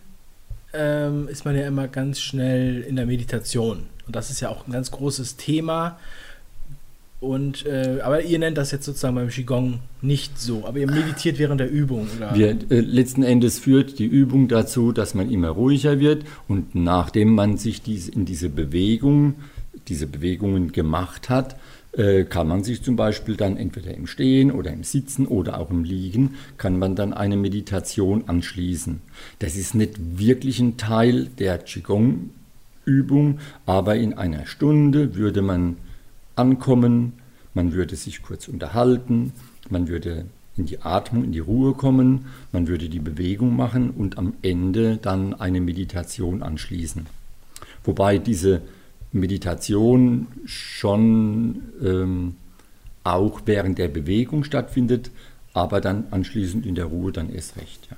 ähm, 0.73 1.29
ist 1.29 1.45
man 1.45 1.57
ja 1.57 1.67
immer 1.67 1.89
ganz 1.89 2.21
schnell 2.21 2.83
in 2.83 2.97
der 2.97 3.07
Meditation. 3.07 3.87
Und 4.07 4.17
das 4.17 4.31
ist 4.31 4.41
ja 4.41 4.49
auch 4.49 4.67
ein 4.67 4.73
ganz 4.73 4.91
großes 4.91 5.37
Thema 5.37 5.99
und, 7.23 7.65
äh, 7.67 8.01
aber 8.03 8.23
ihr 8.23 8.39
nennt 8.41 8.59
das 8.59 8.73
jetzt 8.73 8.85
sozusagen 8.85 9.15
beim 9.15 9.29
Qigong 9.29 9.79
nicht 10.03 10.41
so, 10.41 10.67
aber 10.67 10.79
ihr 10.79 10.91
meditiert 10.91 11.39
während 11.39 11.61
der 11.61 11.71
Übung, 11.71 12.09
oder? 12.17 12.35
Wir, 12.35 12.51
äh, 12.69 12.81
letzten 12.81 13.23
Endes 13.23 13.61
führt 13.61 14.01
die 14.01 14.07
Übung 14.07 14.49
dazu, 14.49 14.91
dass 14.91 15.15
man 15.15 15.31
immer 15.31 15.51
ruhiger 15.51 16.01
wird 16.01 16.25
und 16.49 16.75
nachdem 16.75 17.33
man 17.33 17.59
sich 17.59 17.81
dies, 17.81 18.09
in 18.09 18.25
diese 18.25 18.49
Bewegung, 18.49 19.35
diese 19.87 20.09
Bewegungen 20.09 20.73
gemacht 20.73 21.31
hat, 21.31 21.57
äh, 21.93 22.25
kann 22.25 22.49
man 22.49 22.65
sich 22.65 22.83
zum 22.83 22.97
Beispiel 22.97 23.37
dann 23.37 23.57
entweder 23.57 23.95
im 23.95 24.09
Stehen 24.09 24.51
oder 24.51 24.73
im 24.73 24.83
Sitzen 24.83 25.27
oder 25.29 25.61
auch 25.61 25.71
im 25.71 25.85
Liegen, 25.85 26.35
kann 26.57 26.77
man 26.77 26.97
dann 26.97 27.13
eine 27.13 27.37
Meditation 27.37 28.25
anschließen. 28.27 29.01
Das 29.39 29.55
ist 29.55 29.77
nicht 29.77 30.19
wirklich 30.19 30.59
ein 30.59 30.77
Teil 30.77 31.29
der 31.39 31.59
Qigong-Übung, 31.59 33.39
aber 33.65 33.95
in 33.95 34.15
einer 34.15 34.47
Stunde 34.47 35.15
würde 35.15 35.41
man 35.41 35.77
ankommen, 36.37 37.15
man 37.55 37.73
würde 37.73 37.97
sich 37.97 38.23
kurz 38.23 38.49
unterhalten, 38.49 39.33
man 39.69 39.89
würde 39.89 40.27
in 40.57 40.67
die 40.67 40.83
Atmung, 40.83 41.25
in 41.25 41.33
die 41.33 41.39
Ruhe 41.39 41.75
kommen, 41.75 42.27
man 42.53 42.69
würde 42.69 42.89
die 42.89 42.99
Bewegung 42.99 43.57
machen 43.57 43.91
und 43.91 44.19
am 44.19 44.35
Ende 44.43 44.99
dann 44.99 45.35
eine 45.35 45.61
Meditation 45.61 46.43
anschließen. 46.43 47.07
Wobei 47.85 48.19
diese 48.19 48.63
Meditation 49.13 50.27
schon 50.45 51.63
ähm, 51.83 52.37
auch 53.05 53.43
während 53.47 53.79
der 53.79 53.89
Bewegung 53.89 54.45
stattfindet, 54.45 55.11
aber 55.55 55.81
dann 55.81 56.05
anschließend 56.11 56.65
in 56.67 56.75
der 56.75 56.87
Ruhe 56.87 57.13
dann 57.13 57.33
erst 57.33 57.57
recht. 57.57 57.89
Ja. 57.91 57.97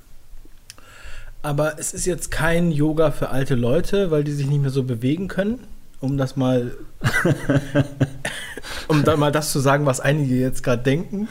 Aber 1.43 1.79
es 1.79 1.93
ist 1.93 2.07
jetzt 2.07 2.31
kein 2.31 2.73
Yoga 2.73 3.11
für 3.11 3.31
alte 3.31 3.55
Leute, 3.55 4.11
weil 4.11 4.25
die 4.25 4.33
sich 4.33 4.47
nicht 4.47 4.63
mehr 4.63 4.71
so 4.71 4.83
bewegen 4.83 5.29
können? 5.29 5.59
Um 6.05 6.17
das 6.17 6.37
mal, 6.37 6.77
um 8.89 9.05
dann 9.05 9.19
mal 9.19 9.33
das 9.33 9.51
zu 9.53 9.59
sagen, 9.59 9.87
was 9.87 10.01
einige 10.01 10.37
jetzt 10.37 10.63
gerade 10.63 10.83
denken. 10.83 11.29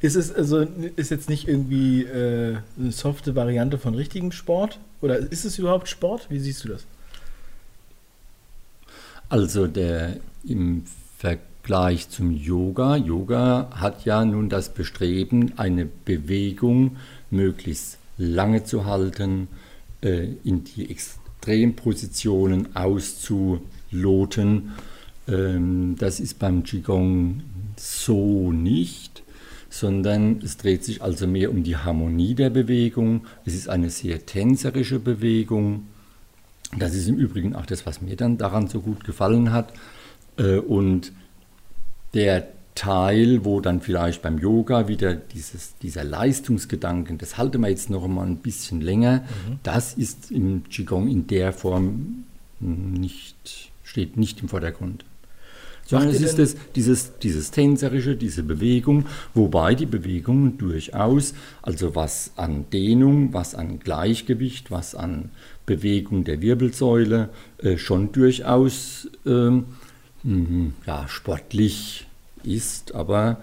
Ist 0.00 0.14
es 0.16 0.32
also 0.32 0.60
ist 0.96 1.10
jetzt 1.10 1.28
nicht 1.28 1.48
irgendwie 1.48 2.04
äh, 2.04 2.58
eine 2.78 2.92
softe 2.92 3.34
Variante 3.34 3.78
von 3.78 3.94
richtigem 3.94 4.32
Sport? 4.32 4.78
Oder 5.00 5.18
ist 5.18 5.44
es 5.44 5.58
überhaupt 5.58 5.88
Sport? 5.88 6.26
Wie 6.30 6.38
siehst 6.38 6.64
du 6.64 6.68
das? 6.68 6.86
Also 9.28 9.66
der 9.66 10.16
im 10.44 10.84
Vergleich 11.18 12.08
zum 12.08 12.30
Yoga. 12.30 12.96
Yoga 12.96 13.68
hat 13.72 14.04
ja 14.04 14.24
nun 14.24 14.48
das 14.48 14.72
Bestreben, 14.72 15.58
eine 15.58 15.84
Bewegung 15.84 16.96
möglichst 17.30 17.98
lange 18.16 18.64
zu 18.64 18.86
halten, 18.86 19.48
äh, 20.00 20.28
in 20.44 20.64
die 20.64 20.90
Extrempositionen 20.90 22.74
auszuloten. 22.76 23.77
Ähm, 23.92 25.96
das 25.98 26.20
ist 26.20 26.38
beim 26.38 26.62
Qigong 26.62 27.42
so 27.76 28.52
nicht, 28.52 29.22
sondern 29.70 30.40
es 30.42 30.56
dreht 30.56 30.84
sich 30.84 31.02
also 31.02 31.26
mehr 31.26 31.50
um 31.50 31.62
die 31.62 31.76
Harmonie 31.76 32.34
der 32.34 32.50
Bewegung. 32.50 33.26
Es 33.44 33.54
ist 33.54 33.68
eine 33.68 33.90
sehr 33.90 34.26
tänzerische 34.26 34.98
Bewegung. 34.98 35.86
Das 36.78 36.94
ist 36.94 37.08
im 37.08 37.16
Übrigen 37.16 37.54
auch 37.54 37.66
das, 37.66 37.86
was 37.86 38.02
mir 38.02 38.16
dann 38.16 38.38
daran 38.38 38.68
so 38.68 38.80
gut 38.80 39.04
gefallen 39.04 39.52
hat. 39.52 39.72
Äh, 40.36 40.58
und 40.58 41.12
der 42.14 42.48
Teil, 42.74 43.44
wo 43.44 43.60
dann 43.60 43.80
vielleicht 43.80 44.22
beim 44.22 44.38
Yoga 44.38 44.86
wieder 44.86 45.14
dieses, 45.14 45.76
dieser 45.78 46.04
Leistungsgedanken, 46.04 47.18
das 47.18 47.36
halte 47.36 47.58
wir 47.58 47.68
jetzt 47.68 47.90
noch 47.90 48.06
mal 48.06 48.24
ein 48.24 48.36
bisschen 48.36 48.80
länger, 48.80 49.24
mhm. 49.48 49.58
das 49.64 49.94
ist 49.94 50.30
im 50.30 50.62
Qigong 50.68 51.08
in 51.08 51.26
der 51.26 51.52
Form 51.52 52.24
nicht, 52.60 53.67
steht 53.88 54.16
nicht 54.18 54.42
im 54.42 54.48
Vordergrund. 54.48 55.04
Sondern 55.86 56.10
es 56.10 56.20
ist 56.20 56.38
das, 56.38 56.54
dieses, 56.74 57.18
dieses 57.20 57.50
tänzerische, 57.50 58.14
diese 58.14 58.42
Bewegung, 58.42 59.06
wobei 59.32 59.74
die 59.74 59.86
Bewegungen 59.86 60.58
durchaus, 60.58 61.32
also 61.62 61.94
was 61.94 62.32
an 62.36 62.66
Dehnung, 62.70 63.32
was 63.32 63.54
an 63.54 63.78
Gleichgewicht, 63.78 64.70
was 64.70 64.94
an 64.94 65.30
Bewegung 65.64 66.24
der 66.24 66.42
Wirbelsäule, 66.42 67.30
äh, 67.62 67.78
schon 67.78 68.12
durchaus 68.12 69.08
äh, 69.24 69.62
ja, 70.86 71.08
sportlich 71.08 72.06
ist. 72.42 72.94
Aber 72.94 73.42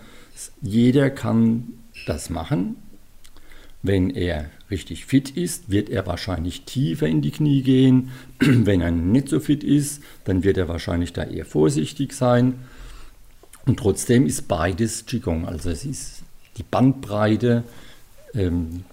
jeder 0.61 1.09
kann 1.09 1.73
das 2.05 2.29
machen. 2.29 2.75
Wenn 3.85 4.09
er 4.09 4.49
richtig 4.71 5.05
fit 5.05 5.29
ist, 5.29 5.69
wird 5.69 5.89
er 5.89 6.07
wahrscheinlich 6.07 6.63
tiefer 6.63 7.07
in 7.07 7.21
die 7.21 7.31
Knie 7.31 7.61
gehen. 7.61 8.11
Wenn 8.39 8.81
er 8.81 8.89
nicht 8.89 9.29
so 9.29 9.39
fit 9.39 9.63
ist, 9.63 10.01
dann 10.23 10.43
wird 10.43 10.57
er 10.57 10.67
wahrscheinlich 10.67 11.13
da 11.13 11.23
eher 11.23 11.45
vorsichtig 11.45 12.13
sein. 12.13 12.55
Und 13.67 13.77
trotzdem 13.77 14.25
ist 14.25 14.47
beides 14.47 15.05
Qigong. 15.05 15.45
Also 15.45 15.69
es 15.69 15.85
ist 15.85 16.23
die 16.57 16.63
Bandbreite 16.63 17.63
ähm, 18.33 18.85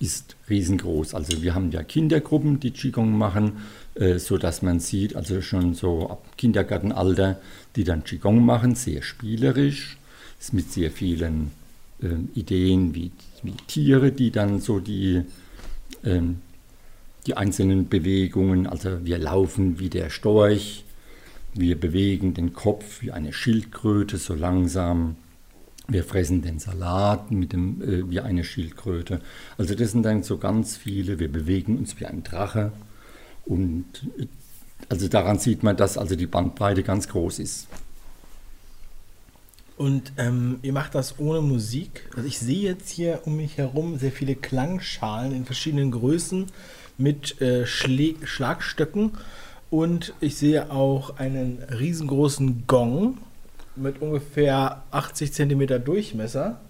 ist 0.00 0.34
riesengroß. 0.50 1.14
Also 1.14 1.40
wir 1.42 1.54
haben 1.54 1.70
ja 1.70 1.84
Kindergruppen, 1.84 2.58
die 2.58 2.72
Qigong 2.72 3.16
machen, 3.16 3.58
äh, 3.94 4.18
so 4.18 4.38
dass 4.38 4.62
man 4.62 4.80
sieht, 4.80 5.14
also 5.14 5.40
schon 5.40 5.74
so 5.74 6.10
ab 6.10 6.24
Kindergartenalter, 6.36 7.40
die 7.76 7.84
dann 7.84 8.02
Qigong 8.02 8.44
machen, 8.44 8.74
sehr 8.74 9.02
spielerisch, 9.02 9.98
ist 10.40 10.52
mit 10.52 10.72
sehr 10.72 10.90
vielen 10.90 11.52
äh, 12.02 12.08
Ideen 12.34 12.94
wie 12.96 13.12
wie 13.42 13.52
Tiere, 13.66 14.12
die 14.12 14.30
dann 14.30 14.60
so 14.60 14.80
die, 14.80 15.22
ähm, 16.04 16.40
die 17.26 17.36
einzelnen 17.36 17.88
Bewegungen, 17.88 18.66
also 18.66 19.04
wir 19.04 19.18
laufen 19.18 19.78
wie 19.78 19.88
der 19.88 20.10
Storch, 20.10 20.84
wir 21.54 21.78
bewegen 21.78 22.34
den 22.34 22.52
Kopf 22.52 23.02
wie 23.02 23.12
eine 23.12 23.32
Schildkröte 23.32 24.16
so 24.16 24.34
langsam, 24.34 25.16
wir 25.88 26.04
fressen 26.04 26.42
den 26.42 26.58
Salat 26.58 27.30
mit 27.30 27.52
dem, 27.52 27.82
äh, 27.82 28.10
wie 28.10 28.20
eine 28.20 28.44
Schildkröte. 28.44 29.20
Also 29.58 29.74
das 29.74 29.92
sind 29.92 30.04
dann 30.04 30.22
so 30.22 30.38
ganz 30.38 30.76
viele, 30.76 31.18
wir 31.18 31.30
bewegen 31.30 31.78
uns 31.78 31.98
wie 32.00 32.06
ein 32.06 32.22
Drache 32.22 32.72
und 33.44 33.84
äh, 34.18 34.26
also 34.88 35.08
daran 35.08 35.38
sieht 35.38 35.62
man, 35.62 35.76
dass 35.76 35.96
also 35.96 36.16
die 36.16 36.26
Bandbreite 36.26 36.82
ganz 36.82 37.08
groß 37.08 37.38
ist. 37.38 37.68
Und 39.82 40.12
ähm, 40.16 40.60
ihr 40.62 40.72
macht 40.72 40.94
das 40.94 41.18
ohne 41.18 41.40
Musik. 41.40 42.08
Also 42.14 42.28
ich 42.28 42.38
sehe 42.38 42.62
jetzt 42.70 42.88
hier 42.88 43.22
um 43.24 43.36
mich 43.36 43.58
herum 43.58 43.98
sehr 43.98 44.12
viele 44.12 44.36
Klangschalen 44.36 45.34
in 45.34 45.44
verschiedenen 45.44 45.90
Größen 45.90 46.46
mit 46.98 47.40
äh, 47.40 47.66
Schlagstöcken. 47.66 49.10
Und 49.70 50.14
ich 50.20 50.36
sehe 50.36 50.70
auch 50.70 51.16
einen 51.16 51.58
riesengroßen 51.64 52.62
Gong 52.68 53.18
mit 53.74 54.00
ungefähr 54.00 54.84
80 54.92 55.32
cm 55.32 55.84
Durchmesser. 55.84 56.60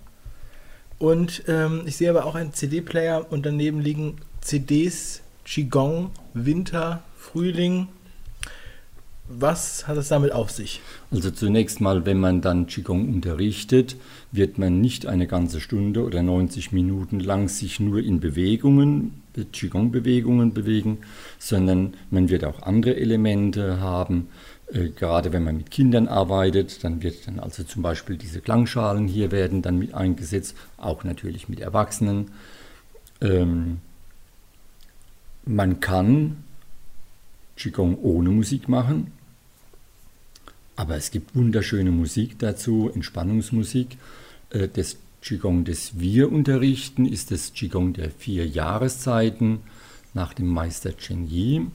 Und 0.98 1.42
ähm, 1.48 1.82
ich 1.84 1.98
sehe 1.98 2.08
aber 2.08 2.24
auch 2.24 2.34
einen 2.34 2.54
CD-Player 2.54 3.30
und 3.30 3.44
daneben 3.44 3.80
liegen 3.80 4.16
CDs, 4.40 5.20
Qigong, 5.44 6.12
Winter, 6.32 7.02
Frühling, 7.18 7.88
was 9.28 9.86
hat 9.86 9.96
es 9.96 10.08
damit 10.08 10.32
auf 10.32 10.50
sich? 10.50 10.80
Also 11.10 11.30
zunächst 11.30 11.80
mal, 11.80 12.04
wenn 12.06 12.18
man 12.18 12.40
dann 12.40 12.66
Qigong 12.66 13.08
unterrichtet, 13.08 13.96
wird 14.32 14.58
man 14.58 14.80
nicht 14.80 15.06
eine 15.06 15.26
ganze 15.26 15.60
Stunde 15.60 16.04
oder 16.04 16.22
90 16.22 16.72
Minuten 16.72 17.20
lang 17.20 17.48
sich 17.48 17.80
nur 17.80 18.00
in 18.00 18.20
Bewegungen, 18.20 19.22
Qigong-Bewegungen 19.52 20.52
bewegen, 20.52 20.98
sondern 21.38 21.94
man 22.10 22.28
wird 22.28 22.44
auch 22.44 22.62
andere 22.62 22.96
Elemente 22.96 23.80
haben. 23.80 24.28
Äh, 24.72 24.88
gerade 24.88 25.32
wenn 25.32 25.44
man 25.44 25.56
mit 25.56 25.70
Kindern 25.70 26.08
arbeitet, 26.08 26.82
dann 26.84 27.02
wird 27.02 27.26
dann 27.26 27.38
also 27.38 27.62
zum 27.62 27.82
Beispiel 27.82 28.16
diese 28.16 28.40
Klangschalen 28.40 29.06
hier 29.06 29.30
werden 29.30 29.62
dann 29.62 29.78
mit 29.78 29.94
eingesetzt, 29.94 30.56
auch 30.76 31.04
natürlich 31.04 31.48
mit 31.48 31.60
Erwachsenen. 31.60 32.32
Ähm, 33.20 33.78
man 35.44 35.80
kann 35.80 36.44
Qigong 37.62 37.96
ohne 38.02 38.30
Musik 38.30 38.68
machen. 38.68 39.12
Aber 40.74 40.96
es 40.96 41.12
gibt 41.12 41.36
wunderschöne 41.36 41.92
Musik 41.92 42.38
dazu, 42.40 42.90
Entspannungsmusik. 42.92 43.98
Äh, 44.50 44.68
das 44.72 44.96
Qigong, 45.22 45.64
das 45.64 46.00
wir 46.00 46.32
unterrichten, 46.32 47.06
ist 47.06 47.30
das 47.30 47.52
Qigong 47.52 47.92
der 47.92 48.10
vier 48.10 48.46
Jahreszeiten 48.48 49.60
nach 50.12 50.34
dem 50.34 50.48
Meister 50.48 50.96
Cheng 50.96 51.28
Yi. 51.28 51.66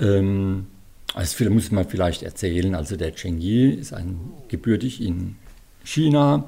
Ähm, 0.00 0.66
also 1.12 1.50
muss 1.50 1.70
man 1.70 1.86
vielleicht 1.86 2.22
erzählen. 2.22 2.74
Also 2.74 2.96
der 2.96 3.14
Cheng 3.14 3.38
Yi 3.38 3.72
ist 3.72 3.92
ein 3.92 4.18
gebürtig 4.48 5.02
in 5.02 5.36
China, 5.84 6.44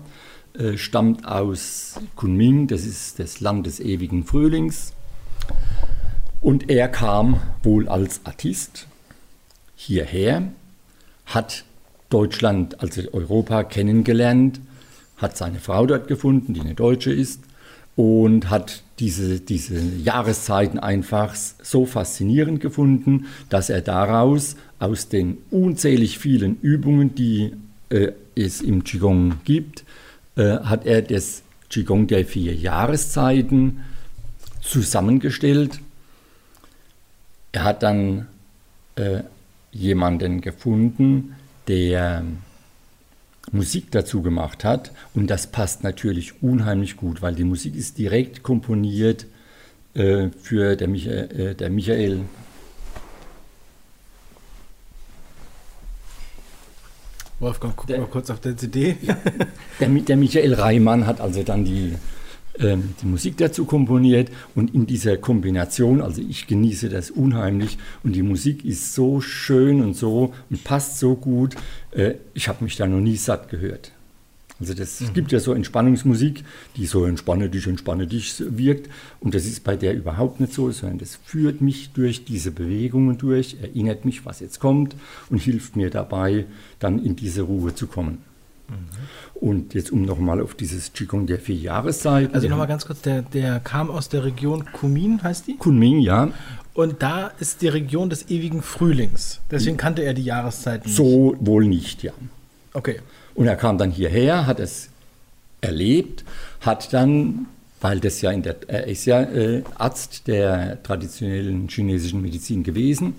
äh, 0.55 0.79
stammt 0.79 1.27
aus 1.27 2.01
Kunming, 2.17 2.67
das 2.67 2.87
ist 2.87 3.19
das 3.19 3.41
Land 3.41 3.67
des 3.67 3.79
ewigen 3.79 4.25
Frühlings. 4.25 4.95
Und 6.41 6.71
er 6.71 6.89
kam 6.89 7.41
wohl 7.63 7.89
als 7.89 8.21
Artist 8.25 8.87
hierher, 9.75 10.43
hat 11.27 11.65
Deutschland, 12.11 12.81
also 12.81 13.03
Europa 13.13 13.65
kennengelernt, 13.65 14.61
hat 15.17 15.37
seine 15.37 15.59
Frau 15.59 15.87
dort 15.87 16.09
gefunden, 16.09 16.55
die 16.55 16.61
eine 16.61 16.75
Deutsche 16.75 17.13
ist, 17.13 17.41
und 17.97 18.49
hat 18.49 18.85
diese, 19.01 19.41
diese 19.41 19.81
Jahreszeiten 19.81 20.79
einfach 20.79 21.35
so 21.35 21.85
faszinierend 21.85 22.61
gefunden, 22.61 23.27
dass 23.49 23.71
er 23.71 23.81
daraus 23.81 24.55
aus 24.79 25.09
den 25.09 25.39
unzählig 25.51 26.19
vielen 26.19 26.61
Übungen, 26.61 27.17
die 27.17 27.55
äh, 27.91 28.13
es 28.37 28.61
im 28.61 28.85
Qigong 28.85 29.41
gibt, 29.45 29.85
äh, 30.37 30.59
hat 30.61 30.87
er 30.87 31.03
das 31.03 31.43
Qigong 31.71 32.07
der 32.07 32.25
vier 32.25 32.55
Jahreszeiten 32.55 33.81
zusammengestellt 34.61 35.81
er 37.53 37.65
hat 37.65 37.83
dann 37.83 38.27
äh, 38.97 39.23
jemanden 39.73 40.41
gefunden, 40.41 41.37
der 41.67 42.25
Musik 43.53 43.91
dazu 43.91 44.23
gemacht 44.23 44.65
hat. 44.65 44.93
Und 45.15 45.29
das 45.29 45.47
passt 45.47 45.83
natürlich 45.83 46.43
unheimlich 46.43 46.97
gut, 46.97 47.23
weil 47.23 47.35
die 47.35 47.45
Musik 47.45 47.75
ist 47.77 47.99
direkt 47.99 48.43
komponiert 48.43 49.27
äh, 49.95 50.29
für 50.43 50.77
der, 50.77 50.89
Micha 50.89 51.11
äh, 51.11 51.55
der 51.55 51.71
Michael. 51.71 52.21
Wolfgang, 57.41 57.77
guck 57.77 57.87
der, 57.87 58.01
mal 58.01 58.07
kurz 58.09 58.31
auf 58.31 58.41
der 58.41 58.57
CD. 58.57 58.97
der, 59.81 59.89
der 59.89 60.17
Michael 60.17 60.55
Reimann 60.55 61.07
hat 61.07 61.21
also 61.21 61.43
dann 61.43 61.65
die 61.65 61.95
ähm, 62.59 62.95
die 63.03 63.07
Musik 63.07 63.37
dazu 63.37 63.65
komponiert 63.65 64.31
und 64.55 64.75
in 64.75 64.87
dieser 64.87 65.17
Kombination, 65.17 66.01
also 66.01 66.23
ich 66.23 66.47
genieße 66.47 66.89
das 66.89 67.11
unheimlich 67.11 67.79
und 68.03 68.15
die 68.15 68.23
Musik 68.23 68.65
ist 68.65 68.95
so 68.95 69.21
schön 69.21 69.81
und 69.81 69.95
so 69.95 70.35
und 70.51 70.65
passt 70.65 70.99
so 70.99 71.15
gut, 71.15 71.55
äh, 71.93 72.15
ich 72.35 72.49
habe 72.49 72.65
mich 72.65 72.77
da 72.77 72.87
noch 72.87 73.01
nie 73.01 73.17
satt 73.17 73.49
gehört. 73.49 73.93
Also 74.61 74.75
das 74.75 75.01
mhm. 75.01 75.13
gibt 75.15 75.31
ja 75.31 75.39
so 75.39 75.53
Entspannungsmusik, 75.53 76.43
die 76.77 76.87
so 76.87 77.05
entspanne 77.05 77.49
dich, 77.49 77.67
entspanne 77.67 78.09
dich 78.09 78.35
wirkt 78.41 78.91
und 79.21 79.35
das 79.35 79.47
ist 79.47 79.63
bei 79.63 79.77
der 79.77 79.95
überhaupt 79.95 80.41
nicht 80.41 80.53
so, 80.53 80.71
sondern 80.73 80.99
das 80.99 81.17
führt 81.25 81.61
mich 81.61 81.91
durch 81.91 82.25
diese 82.25 82.51
Bewegungen 82.51 83.19
durch, 83.19 83.57
erinnert 83.63 84.05
mich, 84.05 84.27
was 84.27 84.41
jetzt 84.41 84.59
kommt 84.59 84.97
und 85.31 85.41
hilft 85.41 85.77
mir 85.77 85.91
dabei, 85.91 86.47
dann 86.81 87.05
in 87.05 87.15
diese 87.15 87.43
Ruhe 87.43 87.75
zu 87.75 87.87
kommen. 87.87 88.19
Und 89.35 89.75
jetzt 89.75 89.93
um 89.93 90.03
nochmal 90.03 90.41
auf 90.41 90.55
dieses 90.55 90.93
Qigong 90.93 91.27
der 91.27 91.39
vier 91.39 91.57
Jahreszeiten. 91.57 92.35
Also 92.35 92.49
nochmal 92.49 92.67
ganz 92.67 92.87
kurz, 92.87 93.01
der, 93.01 93.23
der 93.23 93.61
kam 93.61 93.91
aus 93.91 94.09
der 94.09 94.25
Region 94.25 94.65
Kunming, 94.73 95.23
heißt 95.23 95.47
die? 95.47 95.57
Kunming, 95.57 96.01
ja. 96.01 96.31
Und 96.75 97.03
da 97.03 97.33
ist 97.41 97.63
die 97.63 97.69
Region 97.69 98.11
des 98.11 98.29
ewigen 98.31 98.63
Frühlings. 98.63 99.41
Deswegen 99.51 99.77
kannte 99.77 100.03
er 100.03 100.15
die 100.15 100.25
Jahreszeiten. 100.25 100.91
So 100.91 101.37
wohl 101.41 101.67
nicht, 101.67 102.03
ja. 102.03 102.13
Okay. 102.73 103.01
Und 103.35 103.47
er 103.47 103.57
kam 103.57 103.79
dann 103.79 103.91
hierher, 103.91 104.47
hat 104.47 104.61
es 104.61 104.89
erlebt, 105.61 106.25
hat 106.61 106.93
dann, 106.93 107.47
weil 107.81 108.01
das 108.01 108.21
ja 108.21 108.31
in 108.31 108.43
der, 108.43 108.57
er 108.69 108.87
ist 108.87 109.05
ja 109.07 109.23
äh, 109.23 109.63
Arzt 109.77 110.27
der 110.27 110.83
traditionellen 110.83 111.69
chinesischen 111.69 112.23
Medizin 112.23 112.63
gewesen 112.63 113.15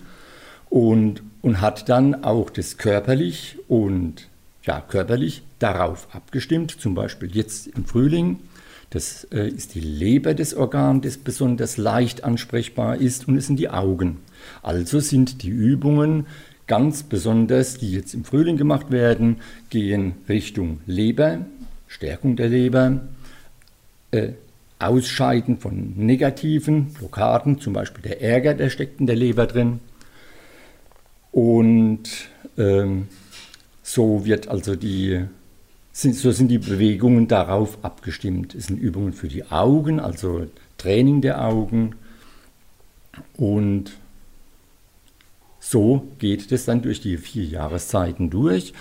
und, 0.70 1.24
und 1.42 1.62
hat 1.62 1.90
dann 1.90 2.24
auch 2.24 2.50
das 2.50 2.78
körperlich 2.78 3.58
und 3.68 4.28
ja, 4.64 4.82
körperlich 4.82 5.44
darauf 5.60 6.08
abgestimmt, 6.14 6.72
zum 6.72 6.96
Beispiel 6.96 7.36
jetzt 7.36 7.68
im 7.68 7.86
Frühling. 7.86 8.40
Das 8.90 9.26
äh, 9.26 9.48
ist 9.48 9.76
die 9.76 9.82
Leber 9.82 10.34
des 10.34 10.56
Organs, 10.56 11.04
das 11.04 11.18
besonders 11.18 11.78
leicht 11.78 12.24
ansprechbar 12.24 12.98
ist 12.98 13.28
und 13.28 13.38
es 13.38 13.48
sind 13.48 13.60
die 13.60 13.70
Augen. 13.70 14.18
Also 14.64 15.00
sind 15.00 15.44
die 15.44 15.50
Übungen 15.50 16.26
ganz 16.66 17.04
besonders, 17.04 17.78
die 17.78 17.92
jetzt 17.92 18.14
im 18.14 18.24
Frühling 18.24 18.58
gemacht 18.58 18.92
werden, 18.92 19.38
gehen 19.70 20.14
Richtung 20.28 20.80
Leber, 20.86 21.46
Stärkung 21.88 22.36
der 22.36 22.50
Leber, 22.50 23.02
äh, 24.12 24.30
Ausscheiden 24.80 25.58
von 25.58 25.94
negativen 25.98 26.94
Blockaden, 26.94 27.60
zum 27.60 27.74
Beispiel 27.74 28.02
der 28.04 28.22
Ärger, 28.22 28.54
der 28.54 28.70
steckt 28.70 29.00
in 29.00 29.08
der 29.08 29.16
Leber 29.16 29.46
drin. 29.46 29.82
Und 31.32 32.30
ähm, 32.58 33.08
so 33.90 34.24
wird 34.24 34.50
also 34.50 34.76
die, 34.76 35.26
sind, 35.92 36.16
so 36.16 36.32
sind 36.32 36.50
die 36.50 36.60
Bewegungen 36.60 37.28
darauf 37.28 37.84
abgestimmt. 37.84 38.54
Es 38.54 38.68
sind 38.68 38.78
Übungen 38.78 39.14
für 39.14 39.28
die 39.28 39.46
Augen, 39.50 40.00
also 40.00 40.46
Training 40.78 41.22
der 41.22 41.44
Augen. 41.44 41.96
Und 43.36 43.94
so 45.60 46.08
geht 46.20 46.52
es 46.52 46.66
dann 46.66 46.84
durch 46.84 47.02
die 47.02 47.18
vier 47.18 47.46
Jahreszeiten 47.46 48.30
durch. 48.30 48.74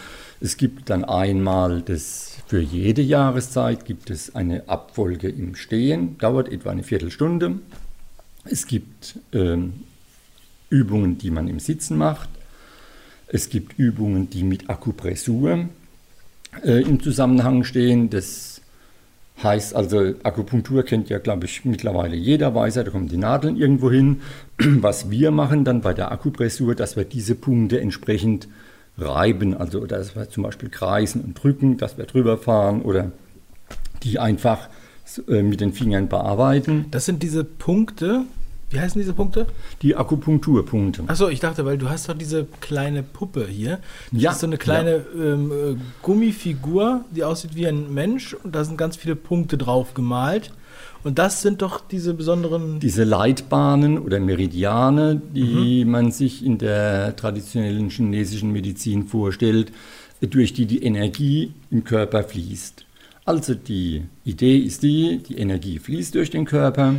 Es 0.43 0.59
gibt 0.59 0.91
dann 0.91 1.05
einmal 1.05 1.81
das, 1.81 2.37
für 2.47 2.61
jede 2.61 3.01
Jahreszeit 3.01 3.87
gibt 3.87 4.11
es 4.11 4.35
eine 4.35 4.69
Abfolge 4.69 5.31
im 5.31 5.55
Stehen, 5.55 6.19
dauert 6.19 6.51
etwa 6.51 6.71
eine 6.71 6.83
Viertelstunde. 6.83 7.59
Es 8.45 8.67
gibt 8.67 9.19
ähm, 9.33 9.85
Übungen, 10.69 11.17
die 11.17 11.31
man 11.31 11.49
im 11.49 11.61
Sitzen 11.61 11.97
macht. 11.97 12.29
Es 13.31 13.49
gibt 13.49 13.79
Übungen, 13.79 14.31
die 14.31 14.43
mit 14.43 14.71
Akupressur 14.71 15.67
äh, 16.65 16.83
im 16.83 17.03
Zusammenhang 17.03 17.65
stehen. 17.65 18.11
Das 18.11 18.63
heißt 19.43 19.75
also, 19.75 20.15
Akupunktur 20.23 20.83
kennt 20.83 21.11
ja, 21.11 21.19
glaube 21.19 21.47
ich, 21.47 21.65
mittlerweile 21.65 22.17
jeder, 22.17 22.55
weiß 22.55 22.77
ja, 22.77 22.85
da 22.85 22.91
kommen 22.91 23.09
die 23.09 23.19
Nadeln 23.19 23.57
irgendwo 23.57 23.91
hin. 23.91 24.23
Was 24.59 25.11
wir 25.11 25.31
machen 25.31 25.65
dann 25.65 25.83
bei 25.83 25.95
der 25.95 26.11
Akupressur, 26.11 26.75
dass 26.75 26.97
wir 26.97 27.05
diese 27.05 27.35
Punkte 27.35 27.81
entsprechend 27.81 28.49
reiben, 28.97 29.55
also 29.55 29.87
dass 29.87 30.17
wir 30.17 30.29
zum 30.29 30.43
Beispiel 30.43 30.71
kreisen 30.71 31.23
und 31.23 31.35
drücken, 31.35 31.77
dass 31.77 31.99
wir 31.99 32.07
drüber 32.07 32.37
fahren 32.37 32.83
oder 32.83 33.13
die 34.03 34.19
einfach 34.19 34.69
äh, 35.29 35.43
mit 35.43 35.61
den 35.61 35.73
Fingern 35.73 36.09
bearbeiten. 36.09 36.87
Das 36.91 37.05
sind 37.05 37.23
diese 37.23 37.45
Punkte, 37.45 38.25
wie 38.71 38.81
heißen 38.81 39.01
diese 39.01 39.15
Punkte? 39.15 39.47
Die 39.83 39.97
Akupunkturpunkte. 39.97 41.05
Achso, 41.07 41.29
ich 41.29 41.41
dachte, 41.41 41.65
weil 41.65 41.79
du 41.79 41.89
hast 41.89 42.09
doch 42.09 42.15
diese 42.17 42.47
kleine 42.61 43.03
Puppe 43.03 43.47
hier. 43.47 43.79
Das 44.13 44.23
Ja, 44.23 44.31
ist 44.33 44.41
so 44.41 44.47
eine 44.47 44.59
kleine 44.59 45.05
ähm, 45.17 45.51
äh, 45.53 45.77
Gummifigur, 46.03 47.05
die 47.11 47.25
aussieht 47.25 47.55
wie 47.55 47.67
ein 47.67 47.93
Mensch 47.93 48.35
und 48.35 48.55
da 48.55 48.65
sind 48.65 48.77
ganz 48.77 48.97
viele 48.97 49.17
Punkte 49.17 49.57
drauf 49.57 49.95
gemalt. 49.95 50.53
Und 51.05 51.19
das 51.19 51.43
sind 51.43 51.63
doch 51.63 51.81
diese 51.81 52.13
besonderen. 52.13 52.81
Diese 52.81 53.05
Leitbahnen 53.05 53.99
oder 53.99 54.21
Meridiane, 54.21 55.21
die 55.35 55.85
man 55.85 56.11
sich 56.11 56.45
in 56.45 56.59
der 56.59 57.15
traditionellen 57.17 57.89
chinesischen 57.89 58.53
Medizin 58.53 59.07
vorstellt, 59.07 59.73
durch 60.21 60.53
die 60.53 60.67
die 60.67 60.83
Energie 60.83 61.53
im 61.71 61.85
Körper 61.85 62.25
fließt. 62.25 62.85
Also 63.25 63.55
die 63.55 64.03
Idee 64.25 64.59
ist 64.59 64.83
die, 64.83 65.19
die 65.27 65.39
Energie 65.39 65.79
fließt 65.79 66.15
durch 66.15 66.31
den 66.31 66.45
Körper. 66.45 66.97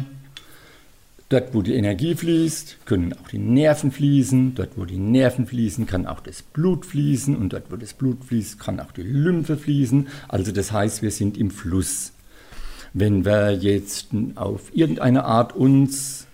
Dort, 1.30 1.54
wo 1.54 1.62
die 1.62 1.76
Energie 1.76 2.16
fließt, 2.16 2.86
können 2.86 3.14
auch 3.14 3.28
die 3.28 3.38
Nerven 3.38 3.92
fließen. 3.92 4.56
Dort, 4.56 4.72
wo 4.78 4.86
die 4.86 4.98
Nerven 4.98 5.46
fließen, 5.46 5.86
kann 5.86 6.08
auch 6.08 6.22
das 6.22 6.42
Blut 6.42 6.88
fließen. 6.88 7.38
Und 7.38 7.54
dort, 7.54 7.72
wo 7.72 7.76
das 7.76 7.94
Blut 7.94 8.26
fließt, 8.26 8.60
kann 8.60 8.80
auch 8.80 8.92
die 8.92 9.04
Lymphe 9.04 9.56
fließen. 9.56 10.08
Also 10.28 10.52
das 10.52 10.72
heißt, 10.72 11.04
wir 11.04 11.12
sind 11.12 11.38
im 11.38 11.52
Fluss. 11.52 12.14
Wenn 12.94 13.26
wir 13.26 13.52
jetzt 13.52 14.08
auf 14.34 14.76
irgendeine 14.76 15.26
Art 15.26 15.56
uns 15.56 16.26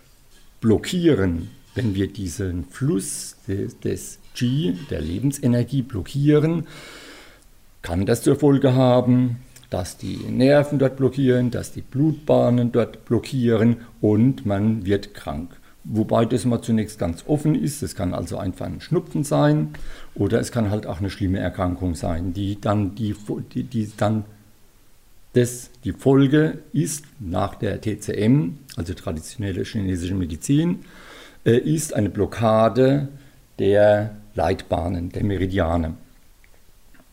blockieren, 0.62 1.49
wenn 1.73 1.93
wir 1.93 2.08
diesen 2.08 2.63
Fluss 2.63 3.36
des, 3.49 3.77
des 3.81 4.19
Qi, 4.34 4.77
der 4.89 5.01
Lebensenergie, 5.01 5.81
blockieren, 5.81 6.67
kann 7.81 8.05
das 8.05 8.23
zur 8.23 8.38
Folge 8.38 8.73
haben, 8.73 9.41
dass 9.69 9.97
die 9.97 10.17
Nerven 10.17 10.80
dort 10.80 10.97
blockieren, 10.97 11.51
dass 11.51 11.71
die 11.71 11.82
Blutbahnen 11.82 12.71
dort 12.71 13.06
blockieren 13.06 13.78
und 14.01 14.45
man 14.45 14.86
wird 14.86 15.13
krank. 15.13 15.51
Wobei 15.84 16.25
das 16.25 16.45
mal 16.45 16.62
zunächst 16.62 16.97
ganz 16.97 17.23
offen 17.28 17.54
ist. 17.54 17.84
Es 17.84 17.95
kann 17.95 18.13
also 18.13 18.38
einfach 18.38 18.65
ein 18.65 18.82
Schnupfen 18.82 19.23
sein 19.23 19.75
oder 20.15 20.39
es 20.39 20.51
kann 20.51 20.71
halt 20.71 20.88
auch 20.88 20.99
eine 20.99 21.12
schlimme 21.12 21.39
Erkrankung 21.39 21.93
sein, 21.93 22.34
die 22.34 22.60
dann, 22.60 22.95
die, 22.95 23.15
die, 23.54 23.63
die 23.63 23.91
dann 23.95 24.25
das, 25.34 25.69
die 25.84 25.91
Folge 25.91 26.60
ist 26.73 27.06
nach 27.19 27.56
der 27.56 27.82
TCM, 27.82 28.58
also 28.78 28.93
traditionelle 28.93 29.63
chinesische 29.63 30.15
Medizin, 30.15 30.86
äh, 31.45 31.58
ist 31.58 31.93
eine 31.93 32.10
Blockade 32.10 33.10
der 33.60 34.15
Leitbahnen, 34.34 35.10
der 35.10 35.23
Meridiane. 35.23 35.95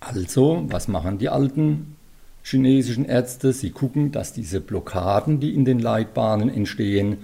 Also, 0.00 0.64
was 0.68 0.88
machen 0.88 1.18
die 1.18 1.28
alten 1.28 1.96
chinesischen 2.42 3.04
Ärzte? 3.04 3.52
Sie 3.52 3.70
gucken, 3.70 4.12
dass 4.12 4.32
diese 4.32 4.60
Blockaden, 4.60 5.40
die 5.40 5.54
in 5.54 5.64
den 5.64 5.78
Leitbahnen 5.78 6.48
entstehen, 6.48 7.18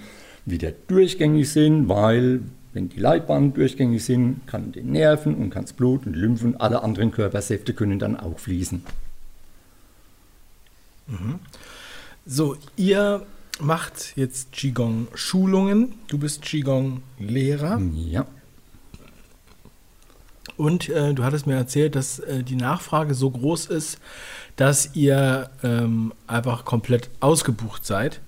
wieder 0.44 0.72
durchgängig 0.86 1.50
sind, 1.50 1.88
weil 1.88 2.40
wenn 2.72 2.88
die 2.88 3.00
Leitbahnen 3.00 3.54
durchgängig 3.54 4.04
sind, 4.04 4.46
kann 4.46 4.72
die 4.72 4.82
Nerven 4.82 5.34
und 5.34 5.50
kann 5.50 5.62
das 5.62 5.72
Blut 5.72 6.06
und 6.06 6.14
Lymphen 6.14 6.54
und 6.54 6.60
alle 6.60 6.82
anderen 6.82 7.10
Körpersäfte 7.10 7.74
können 7.74 7.98
dann 7.98 8.18
auch 8.18 8.38
fließen. 8.38 8.82
So, 12.26 12.56
ihr 12.76 13.26
macht 13.60 14.12
jetzt 14.16 14.52
Qigong-Schulungen. 14.52 15.94
Du 16.08 16.18
bist 16.18 16.42
Qigong-Lehrer. 16.42 17.80
Ja. 17.94 18.26
Und 20.56 20.88
äh, 20.88 21.14
du 21.14 21.24
hattest 21.24 21.46
mir 21.46 21.54
erzählt, 21.54 21.94
dass 21.94 22.18
äh, 22.18 22.42
die 22.42 22.56
Nachfrage 22.56 23.14
so 23.14 23.30
groß 23.30 23.66
ist, 23.66 23.98
dass 24.58 24.96
ihr 24.96 25.50
ähm, 25.62 26.12
einfach 26.26 26.64
komplett 26.64 27.10
ausgebucht 27.20 27.86
seid. 27.86 28.20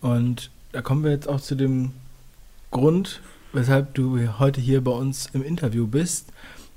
Und 0.00 0.50
da 0.72 0.80
kommen 0.80 1.04
wir 1.04 1.10
jetzt 1.10 1.28
auch 1.28 1.40
zu 1.40 1.54
dem 1.54 1.92
Grund, 2.70 3.20
weshalb 3.52 3.92
du 3.94 4.38
heute 4.38 4.58
hier 4.58 4.82
bei 4.82 4.90
uns 4.90 5.28
im 5.34 5.44
Interview 5.44 5.86
bist, 5.86 6.28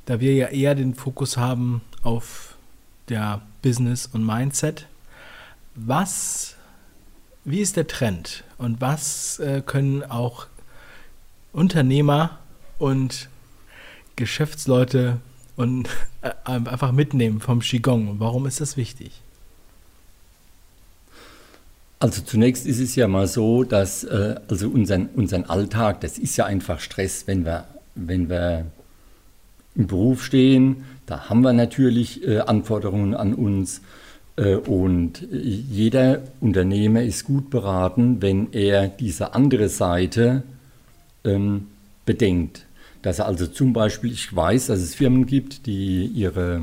da 0.05 0.19
wir 0.19 0.35
ja 0.35 0.47
eher 0.47 0.75
den 0.75 0.95
Fokus 0.95 1.37
haben 1.37 1.81
auf 2.01 2.55
der 3.07 3.41
Business 3.61 4.09
und 4.11 4.25
Mindset. 4.25 4.85
Was, 5.75 6.57
wie 7.45 7.61
ist 7.61 7.77
der 7.77 7.87
Trend 7.87 8.43
und 8.57 8.81
was 8.81 9.39
äh, 9.39 9.61
können 9.65 10.03
auch 10.03 10.47
Unternehmer 11.53 12.37
und 12.79 13.29
Geschäftsleute 14.17 15.21
und 15.55 15.89
äh, 16.21 16.31
einfach 16.45 16.91
mitnehmen 16.91 17.39
vom 17.39 17.59
Qigong. 17.59 18.19
Warum 18.19 18.45
ist 18.45 18.61
das 18.61 18.77
wichtig? 18.77 19.21
Also 21.99 22.21
zunächst 22.21 22.65
ist 22.65 22.79
es 22.79 22.95
ja 22.95 23.07
mal 23.07 23.27
so, 23.27 23.63
dass 23.63 24.03
äh, 24.03 24.35
also 24.49 24.69
unseren, 24.69 25.07
unseren 25.15 25.45
Alltag, 25.45 26.01
das 26.01 26.17
ist 26.17 26.35
ja 26.35 26.45
einfach 26.45 26.79
Stress, 26.81 27.27
wenn 27.27 27.45
wir, 27.45 27.65
wenn 27.95 28.29
wir 28.29 28.65
im 29.75 29.87
Beruf 29.87 30.23
stehen, 30.23 30.83
da 31.05 31.29
haben 31.29 31.41
wir 31.41 31.53
natürlich 31.53 32.27
äh, 32.27 32.39
Anforderungen 32.39 33.13
an 33.13 33.33
uns 33.33 33.81
äh, 34.35 34.55
und 34.55 35.25
jeder 35.31 36.23
Unternehmer 36.41 37.03
ist 37.03 37.23
gut 37.23 37.49
beraten, 37.49 38.21
wenn 38.21 38.51
er 38.51 38.87
diese 38.87 39.33
andere 39.33 39.69
Seite 39.69 40.43
ähm, 41.23 41.67
bedenkt. 42.05 42.65
Dass 43.03 43.19
er 43.19 43.27
also 43.27 43.45
zum 43.45 43.73
Beispiel, 43.73 44.11
ich 44.11 44.35
weiß, 44.35 44.67
dass 44.67 44.79
es 44.79 44.95
Firmen 44.95 45.27
gibt, 45.27 45.67
die 45.67 46.05
ihre, 46.05 46.61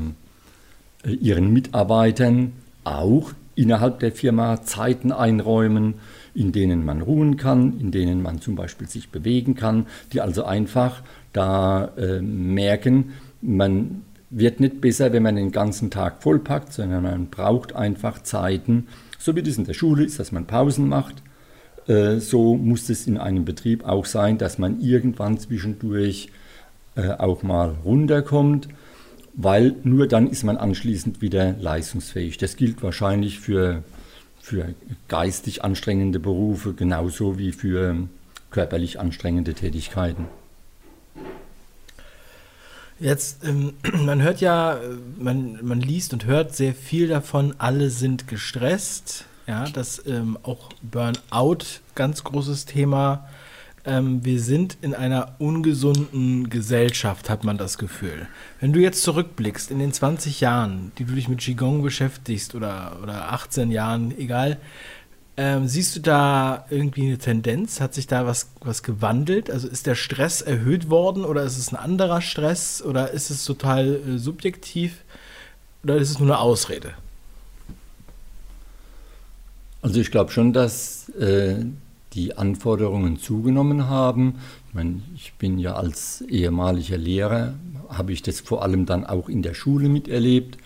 äh, 1.05 1.13
ihren 1.13 1.53
Mitarbeitern 1.53 2.51
auch 2.83 3.31
innerhalb 3.55 3.99
der 3.99 4.11
Firma 4.11 4.63
Zeiten 4.63 5.11
einräumen, 5.11 5.95
in 6.33 6.51
denen 6.51 6.83
man 6.85 7.01
ruhen 7.01 7.37
kann, 7.37 7.79
in 7.79 7.91
denen 7.91 8.21
man 8.21 8.41
zum 8.41 8.55
Beispiel 8.55 8.87
sich 8.87 9.09
bewegen 9.09 9.55
kann, 9.55 9.85
die 10.13 10.21
also 10.21 10.43
einfach 10.43 11.03
da 11.33 11.91
äh, 11.97 12.21
merken, 12.21 13.13
man 13.41 14.03
wird 14.29 14.59
nicht 14.59 14.81
besser, 14.81 15.11
wenn 15.11 15.23
man 15.23 15.35
den 15.35 15.51
ganzen 15.51 15.91
Tag 15.91 16.23
vollpackt, 16.23 16.73
sondern 16.73 17.03
man 17.03 17.27
braucht 17.27 17.75
einfach 17.75 18.23
Zeiten, 18.23 18.87
so 19.19 19.35
wie 19.35 19.43
das 19.43 19.57
in 19.57 19.65
der 19.65 19.73
Schule 19.73 20.03
ist, 20.05 20.19
dass 20.19 20.31
man 20.31 20.45
Pausen 20.45 20.87
macht. 20.87 21.21
Äh, 21.87 22.19
so 22.19 22.55
muss 22.55 22.89
es 22.89 23.07
in 23.07 23.17
einem 23.17 23.45
Betrieb 23.45 23.85
auch 23.85 24.05
sein, 24.05 24.37
dass 24.37 24.57
man 24.57 24.81
irgendwann 24.81 25.37
zwischendurch 25.37 26.29
äh, 26.95 27.09
auch 27.11 27.43
mal 27.43 27.75
runterkommt 27.83 28.67
weil 29.33 29.75
nur 29.83 30.07
dann 30.07 30.27
ist 30.27 30.43
man 30.43 30.57
anschließend 30.57 31.21
wieder 31.21 31.53
leistungsfähig. 31.53 32.37
Das 32.37 32.55
gilt 32.55 32.83
wahrscheinlich 32.83 33.39
für, 33.39 33.83
für 34.41 34.73
geistig 35.07 35.63
anstrengende 35.63 36.19
Berufe 36.19 36.73
genauso 36.73 37.37
wie 37.37 37.51
für 37.51 37.95
körperlich 38.49 38.99
anstrengende 38.99 39.53
Tätigkeiten. 39.53 40.25
Jetzt, 42.99 43.45
ähm, 43.45 43.73
man 44.05 44.21
hört 44.21 44.41
ja, 44.41 44.79
man, 45.17 45.59
man 45.61 45.79
liest 45.79 46.13
und 46.13 46.25
hört 46.25 46.55
sehr 46.55 46.73
viel 46.73 47.07
davon, 47.07 47.55
alle 47.57 47.89
sind 47.89 48.27
gestresst. 48.27 49.25
Ja, 49.47 49.65
dass 49.69 50.05
ähm, 50.05 50.37
auch 50.43 50.69
Burnout 50.81 51.65
ganz 51.95 52.23
großes 52.23 52.65
Thema. 52.65 53.27
Ähm, 53.83 54.23
wir 54.23 54.39
sind 54.39 54.77
in 54.81 54.93
einer 54.93 55.35
ungesunden 55.39 56.49
Gesellschaft, 56.49 57.29
hat 57.29 57.43
man 57.43 57.57
das 57.57 57.77
Gefühl. 57.77 58.27
Wenn 58.59 58.73
du 58.73 58.79
jetzt 58.79 59.01
zurückblickst 59.01 59.71
in 59.71 59.79
den 59.79 59.91
20 59.91 60.39
Jahren, 60.41 60.91
die 60.97 61.05
du 61.05 61.15
dich 61.15 61.27
mit 61.27 61.39
Qigong 61.39 61.81
beschäftigst 61.81 62.53
oder, 62.53 62.99
oder 63.01 63.31
18 63.33 63.71
Jahren, 63.71 64.15
egal, 64.17 64.57
ähm, 65.37 65.67
siehst 65.67 65.95
du 65.95 66.01
da 66.01 66.65
irgendwie 66.69 67.07
eine 67.07 67.17
Tendenz? 67.17 67.81
Hat 67.81 67.95
sich 67.95 68.05
da 68.05 68.27
was, 68.27 68.51
was 68.59 68.83
gewandelt? 68.83 69.49
Also 69.49 69.67
ist 69.67 69.87
der 69.87 69.95
Stress 69.95 70.41
erhöht 70.41 70.89
worden 70.89 71.25
oder 71.25 71.43
ist 71.43 71.57
es 71.57 71.71
ein 71.71 71.77
anderer 71.77 72.21
Stress 72.21 72.83
oder 72.83 73.11
ist 73.11 73.31
es 73.31 73.45
total 73.45 73.95
äh, 73.95 74.17
subjektiv 74.19 75.03
oder 75.83 75.95
ist 75.95 76.11
es 76.11 76.19
nur 76.19 76.29
eine 76.29 76.37
Ausrede? 76.37 76.93
Also 79.81 79.99
ich 79.99 80.11
glaube 80.11 80.31
schon, 80.31 80.53
dass 80.53 81.09
äh, 81.09 81.65
die 82.13 82.37
Anforderungen 82.37 83.17
zugenommen 83.17 83.89
haben. 83.89 84.35
Ich 84.67 84.73
meine, 84.73 85.01
ich 85.15 85.33
bin 85.33 85.59
ja 85.59 85.75
als 85.75 86.21
ehemaliger 86.21 86.97
Lehrer, 86.97 87.55
habe 87.89 88.13
ich 88.13 88.21
das 88.21 88.39
vor 88.39 88.63
allem 88.63 88.85
dann 88.85 89.05
auch 89.05 89.29
in 89.29 89.41
der 89.41 89.53
Schule 89.53 89.89
miterlebt 89.89 90.57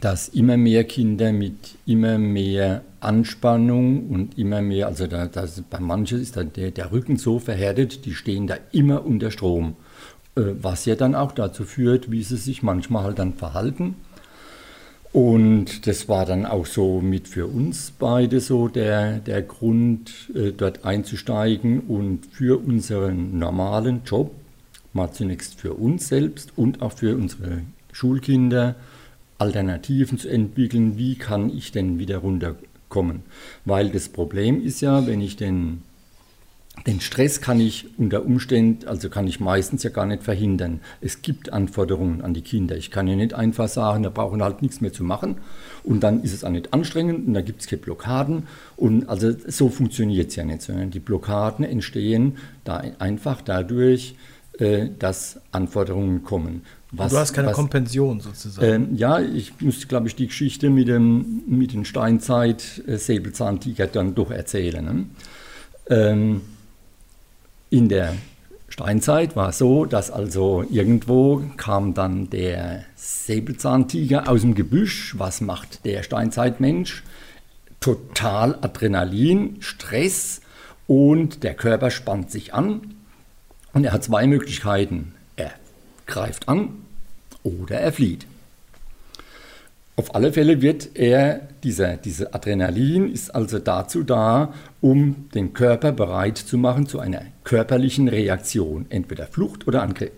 dass 0.00 0.28
immer 0.28 0.56
mehr 0.56 0.84
Kinder 0.84 1.32
mit 1.32 1.76
immer 1.86 2.18
mehr 2.18 2.82
Anspannung 3.00 4.08
und 4.08 4.38
immer 4.38 4.62
mehr, 4.62 4.86
also 4.86 5.06
da, 5.06 5.26
das, 5.26 5.62
bei 5.68 5.80
manchen 5.80 6.20
ist 6.20 6.36
dann 6.36 6.52
der, 6.52 6.70
der 6.70 6.92
Rücken 6.92 7.16
so 7.16 7.38
verhärtet, 7.38 8.04
die 8.04 8.14
stehen 8.14 8.46
da 8.46 8.56
immer 8.72 9.04
unter 9.04 9.30
Strom. 9.30 9.76
Äh, 10.36 10.42
was 10.60 10.84
ja 10.84 10.94
dann 10.94 11.14
auch 11.14 11.32
dazu 11.32 11.64
führt, 11.64 12.10
wie 12.10 12.22
sie 12.22 12.36
sich 12.36 12.62
manchmal 12.62 13.04
halt 13.04 13.18
dann 13.18 13.34
verhalten. 13.34 13.96
Und 15.12 15.88
das 15.88 16.08
war 16.08 16.24
dann 16.24 16.46
auch 16.46 16.66
so 16.66 17.00
mit 17.00 17.26
für 17.26 17.46
uns 17.46 17.92
beide 17.98 18.40
so 18.40 18.68
der, 18.68 19.18
der 19.18 19.42
Grund, 19.42 20.30
äh, 20.34 20.52
dort 20.52 20.84
einzusteigen 20.84 21.80
und 21.80 22.26
für 22.30 22.64
unseren 22.64 23.36
normalen 23.38 24.02
Job, 24.04 24.30
mal 24.92 25.10
zunächst 25.12 25.60
für 25.60 25.74
uns 25.74 26.08
selbst 26.08 26.52
und 26.56 26.80
auch 26.80 26.92
für 26.92 27.16
unsere 27.16 27.62
Schulkinder, 27.92 28.76
Alternativen 29.38 30.18
zu 30.18 30.28
entwickeln, 30.28 30.96
wie 30.96 31.16
kann 31.16 31.50
ich 31.50 31.72
denn 31.72 31.98
wieder 31.98 32.18
runterkommen. 32.18 33.22
Weil 33.64 33.88
das 33.88 34.10
Problem 34.10 34.62
ist 34.62 34.80
ja, 34.80 35.06
wenn 35.06 35.20
ich 35.20 35.36
den, 35.36 35.82
den 36.86 37.00
Stress 37.00 37.40
kann 37.40 37.60
ich 37.60 37.86
unter 37.98 38.24
Umständen, 38.24 38.88
also 38.88 39.10
kann 39.10 39.26
ich 39.26 39.40
meistens 39.40 39.82
ja 39.82 39.90
gar 39.90 40.06
nicht 40.06 40.22
verhindern. 40.22 40.80
Es 41.00 41.22
gibt 41.22 41.52
Anforderungen 41.52 42.22
an 42.22 42.32
die 42.32 42.42
Kinder. 42.42 42.76
Ich 42.76 42.90
kann 42.90 43.06
ja 43.06 43.16
nicht 43.16 43.34
einfach 43.34 43.68
sagen, 43.68 44.02
da 44.02 44.10
brauchen 44.10 44.42
halt 44.42 44.62
nichts 44.62 44.80
mehr 44.80 44.92
zu 44.92 45.04
machen 45.04 45.36
und 45.82 46.00
dann 46.00 46.22
ist 46.22 46.32
es 46.32 46.44
auch 46.44 46.50
nicht 46.50 46.72
anstrengend 46.72 47.26
und 47.26 47.34
da 47.34 47.42
gibt 47.42 47.60
es 47.60 47.66
keine 47.66 47.82
Blockaden. 47.82 48.44
Und 48.76 49.08
also 49.08 49.32
so 49.46 49.68
funktioniert 49.68 50.30
es 50.30 50.36
ja 50.36 50.44
nicht, 50.44 50.62
sondern 50.62 50.90
die 50.90 51.00
Blockaden 51.00 51.64
entstehen 51.64 52.38
da 52.64 52.82
einfach 52.98 53.42
dadurch, 53.42 54.14
äh, 54.58 54.88
dass 54.98 55.40
Anforderungen 55.52 56.24
kommen. 56.24 56.62
Was, 56.92 57.12
du 57.12 57.18
hast 57.18 57.34
keine 57.34 57.48
was, 57.48 57.56
Kompension 57.56 58.20
sozusagen. 58.20 58.66
Ähm, 58.66 58.96
ja, 58.96 59.20
ich 59.20 59.60
muss, 59.60 59.86
glaube 59.86 60.08
ich, 60.08 60.16
die 60.16 60.26
Geschichte 60.26 60.70
mit 60.70 60.88
dem 60.88 61.42
mit 61.46 61.72
den 61.72 61.84
Steinzeit-Säbelzahntiger 61.84 63.86
dann 63.86 64.14
doch 64.14 64.30
erzählen. 64.30 64.84
Ne? 64.84 65.04
Ähm, 65.88 66.40
in 67.70 67.88
der 67.88 68.16
Steinzeit 68.68 69.36
war 69.36 69.50
es 69.50 69.58
so, 69.58 69.84
dass 69.84 70.10
also 70.10 70.64
irgendwo 70.70 71.42
kam 71.56 71.94
dann 71.94 72.30
der 72.30 72.84
Säbelzahntiger 72.96 74.28
aus 74.28 74.42
dem 74.42 74.54
Gebüsch. 74.54 75.14
Was 75.18 75.40
macht 75.40 75.84
der 75.84 76.02
Steinzeitmensch? 76.02 77.02
Total 77.80 78.58
Adrenalin, 78.60 79.56
Stress 79.60 80.40
und 80.86 81.42
der 81.42 81.54
Körper 81.54 81.90
spannt 81.90 82.30
sich 82.30 82.52
an. 82.54 82.94
Und 83.72 83.84
er 83.84 83.92
hat 83.92 84.04
zwei 84.04 84.26
Möglichkeiten. 84.26 85.14
Er 85.36 85.52
greift 86.06 86.48
an 86.48 86.70
oder 87.42 87.80
er 87.80 87.92
flieht. 87.92 88.26
Auf 89.96 90.14
alle 90.14 90.32
Fälle 90.32 90.62
wird 90.62 90.90
er, 90.94 91.48
dieser, 91.62 91.96
diese 91.96 92.32
Adrenalin 92.32 93.12
ist 93.12 93.34
also 93.34 93.58
dazu 93.58 94.02
da, 94.02 94.54
um 94.80 95.28
den 95.34 95.52
Körper 95.52 95.92
bereit 95.92 96.38
zu 96.38 96.56
machen 96.56 96.86
zu 96.86 97.00
einer 97.00 97.22
körperlichen 97.44 98.08
Reaktion, 98.08 98.86
entweder 98.88 99.26
Flucht 99.26 99.68
oder 99.68 99.82
Angriff. 99.82 100.12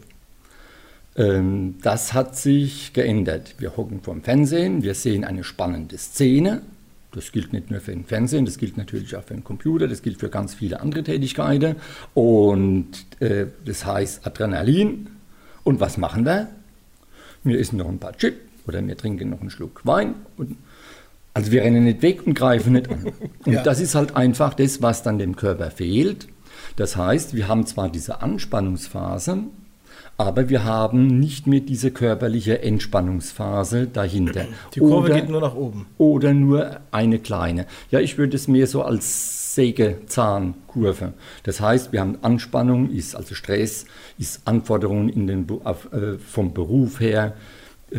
Ähm, 1.16 1.76
das 1.82 2.12
hat 2.12 2.36
sich 2.36 2.92
geändert. 2.92 3.56
Wir 3.58 3.76
hocken 3.76 4.02
vorm 4.02 4.22
Fernsehen, 4.22 4.82
wir 4.82 4.94
sehen 4.94 5.24
eine 5.24 5.42
spannende 5.42 5.98
Szene. 5.98 6.62
Das 7.10 7.32
gilt 7.32 7.52
nicht 7.52 7.70
nur 7.70 7.80
für 7.80 7.90
den 7.90 8.04
Fernsehen, 8.04 8.46
das 8.46 8.56
gilt 8.56 8.76
natürlich 8.78 9.16
auch 9.16 9.24
für 9.24 9.34
den 9.34 9.44
Computer, 9.44 9.88
das 9.88 10.00
gilt 10.00 10.18
für 10.18 10.30
ganz 10.30 10.54
viele 10.54 10.80
andere 10.80 11.02
Tätigkeiten. 11.02 11.76
Und 12.14 12.88
äh, 13.20 13.46
das 13.64 13.84
heißt 13.84 14.26
Adrenalin. 14.26 15.08
Und 15.64 15.80
was 15.80 15.96
machen 15.96 16.24
wir? 16.24 16.48
wir 17.44 17.58
essen 17.58 17.78
noch 17.78 17.88
ein 17.88 17.98
paar 17.98 18.16
Chips 18.16 18.51
oder 18.66 18.86
wir 18.86 18.96
trinken 18.96 19.30
noch 19.30 19.40
einen 19.40 19.50
Schluck 19.50 19.82
Wein. 19.84 20.14
Und, 20.36 20.56
also 21.34 21.50
wir 21.50 21.62
rennen 21.62 21.84
nicht 21.84 22.02
weg 22.02 22.26
und 22.26 22.34
greifen 22.34 22.74
nicht 22.74 22.90
an. 22.90 23.12
Und 23.44 23.52
ja. 23.52 23.62
das 23.62 23.80
ist 23.80 23.94
halt 23.94 24.16
einfach 24.16 24.54
das, 24.54 24.82
was 24.82 25.02
dann 25.02 25.18
dem 25.18 25.36
Körper 25.36 25.70
fehlt. 25.70 26.28
Das 26.76 26.96
heißt, 26.96 27.34
wir 27.34 27.48
haben 27.48 27.66
zwar 27.66 27.88
diese 27.88 28.22
Anspannungsphase, 28.22 29.44
aber 30.16 30.48
wir 30.48 30.64
haben 30.64 31.06
nicht 31.18 31.46
mehr 31.46 31.60
diese 31.60 31.90
körperliche 31.90 32.62
Entspannungsphase 32.62 33.86
dahinter. 33.86 34.46
Die 34.74 34.80
Kurve 34.80 35.06
oder, 35.06 35.14
geht 35.14 35.28
nur 35.28 35.40
nach 35.40 35.54
oben. 35.54 35.86
Oder 35.98 36.34
nur 36.34 36.80
eine 36.90 37.18
kleine. 37.18 37.66
Ja, 37.90 38.00
ich 38.00 38.18
würde 38.18 38.36
es 38.36 38.46
mehr 38.46 38.66
so 38.66 38.82
als 38.82 39.54
Sägezahnkurve. 39.54 41.14
Das 41.42 41.60
heißt, 41.60 41.92
wir 41.92 42.00
haben 42.00 42.18
Anspannung, 42.22 42.90
ist 42.90 43.14
also 43.14 43.34
Stress, 43.34 43.86
ist 44.18 44.46
Anforderungen 44.46 45.08
in 45.08 45.26
den, 45.26 45.46
äh, 45.48 46.18
vom 46.18 46.54
Beruf 46.54 47.00
her, 47.00 47.34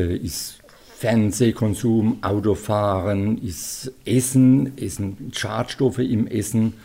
ist 0.01 0.63
Fernsehkonsum, 1.03 2.23
Autofahren, 2.23 3.37
ist 3.37 3.91
Essen, 4.05 4.77
Essen, 4.77 5.31
Schadstoffe 5.33 5.99
im 5.99 6.27
Essen. 6.27 6.75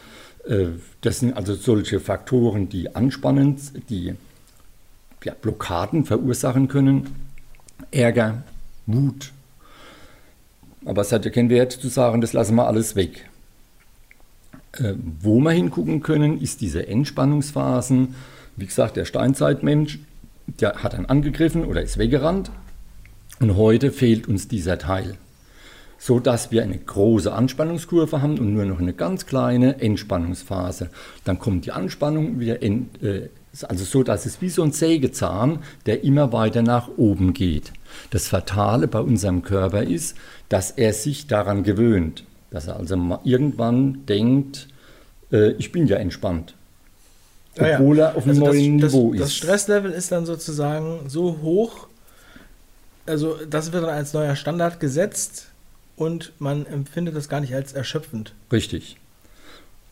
Äh, 0.45 0.71
das 1.03 1.21
sind 1.21 1.37
also 1.37 1.55
solche 1.55 2.01
Faktoren, 2.01 2.69
die 2.69 2.97
anspannend, 2.97 3.61
die 3.89 4.15
ja, 5.23 5.35
Blockaden 5.41 6.05
verursachen 6.05 6.67
können. 6.67 7.15
Ärger, 7.93 8.43
Wut. 8.87 9.33
Aber 10.85 11.03
es 11.03 11.13
hat 11.13 11.25
ja 11.25 11.31
keinen 11.31 11.51
Wert 11.51 11.71
zu 11.71 11.87
sagen, 11.87 12.21
das 12.21 12.33
lassen 12.33 12.57
wir 12.57 12.67
alles 12.67 12.97
weg. 12.97 13.29
Äh, 14.73 14.95
wo 15.21 15.39
wir 15.39 15.53
hingucken 15.53 16.03
können, 16.03 16.41
ist 16.41 16.61
diese 16.61 16.89
Entspannungsphasen. 16.89 18.17
Wie 18.57 18.67
gesagt, 18.67 18.97
der 18.97 19.05
Steinzeitmensch, 19.05 20.01
der 20.47 20.83
hat 20.83 20.95
dann 20.95 21.07
angegriffen 21.07 21.65
oder 21.65 21.83
ist 21.83 21.99
weggerannt. 21.99 22.51
Und 23.41 23.57
heute 23.57 23.93
fehlt 23.93 24.29
uns 24.29 24.49
dieser 24.49 24.79
Teil. 24.79 25.17
So 25.99 26.21
dass 26.21 26.53
wir 26.53 26.63
eine 26.63 26.79
große 26.79 27.33
Anspannungskurve 27.33 28.23
haben 28.23 28.39
und 28.39 28.55
nur 28.55 28.65
noch 28.65 28.79
eine 28.79 28.93
ganz 28.93 29.27
kleine 29.27 29.81
Entspannungsphase. 29.81 30.91
Dann 31.25 31.39
kommt 31.39 31.67
die 31.67 31.73
Anspannung 31.73 32.39
wieder 32.39 32.63
in, 32.63 32.91
äh, 33.03 33.29
also 33.67 33.85
so, 33.85 34.03
dass 34.05 34.27
es 34.27 34.41
wie 34.41 34.49
so 34.49 34.63
ein 34.63 34.73
Sägezahn, 34.73 35.59
der 35.87 36.05
immer 36.05 36.33
weiter 36.33 36.63
nach 36.63 36.89
oben 36.97 37.35
geht. 37.35 37.73
Das 38.11 38.29
Fatale 38.29 38.87
bei 38.87 39.01
unserem 39.01 39.43
Körper 39.43 39.83
ist, 39.83 40.17
dass 40.49 40.71
er 40.71 40.93
sich 40.93 41.27
daran 41.27 41.65
gewöhnt. 41.65 42.25
Dass 42.51 42.69
er 42.69 42.77
also 42.77 43.19
irgendwann 43.25 44.07
denkt, 44.07 44.69
äh, 45.33 45.53
ich 45.53 45.73
bin 45.73 45.87
ja 45.87 45.97
entspannt. 45.97 46.55
Obwohl 47.57 47.99
ja, 47.99 48.05
ja. 48.05 48.11
er 48.11 48.17
auf 48.17 48.25
einem 48.25 48.43
also 48.43 48.47
neuen 48.47 48.79
das, 48.79 48.93
Niveau 48.93 49.13
das, 49.13 49.21
ist. 49.21 49.27
Das 49.27 49.35
Stresslevel 49.35 49.91
ist 49.91 50.13
dann 50.13 50.27
sozusagen 50.27 51.09
so 51.09 51.39
hoch, 51.43 51.88
also 53.09 53.39
das 53.49 53.73
wird 53.73 53.85
dann 53.85 53.91
als 53.91 54.13
neuer 54.13 54.37
Standard 54.37 54.81
gesetzt 54.81 55.49
und 55.97 56.33
man 56.39 56.67
empfindet 56.67 57.17
das 57.17 57.29
gar 57.29 57.41
nicht 57.41 57.55
als 57.55 57.73
erschöpfend. 57.73 58.35
Richtig. 58.53 58.97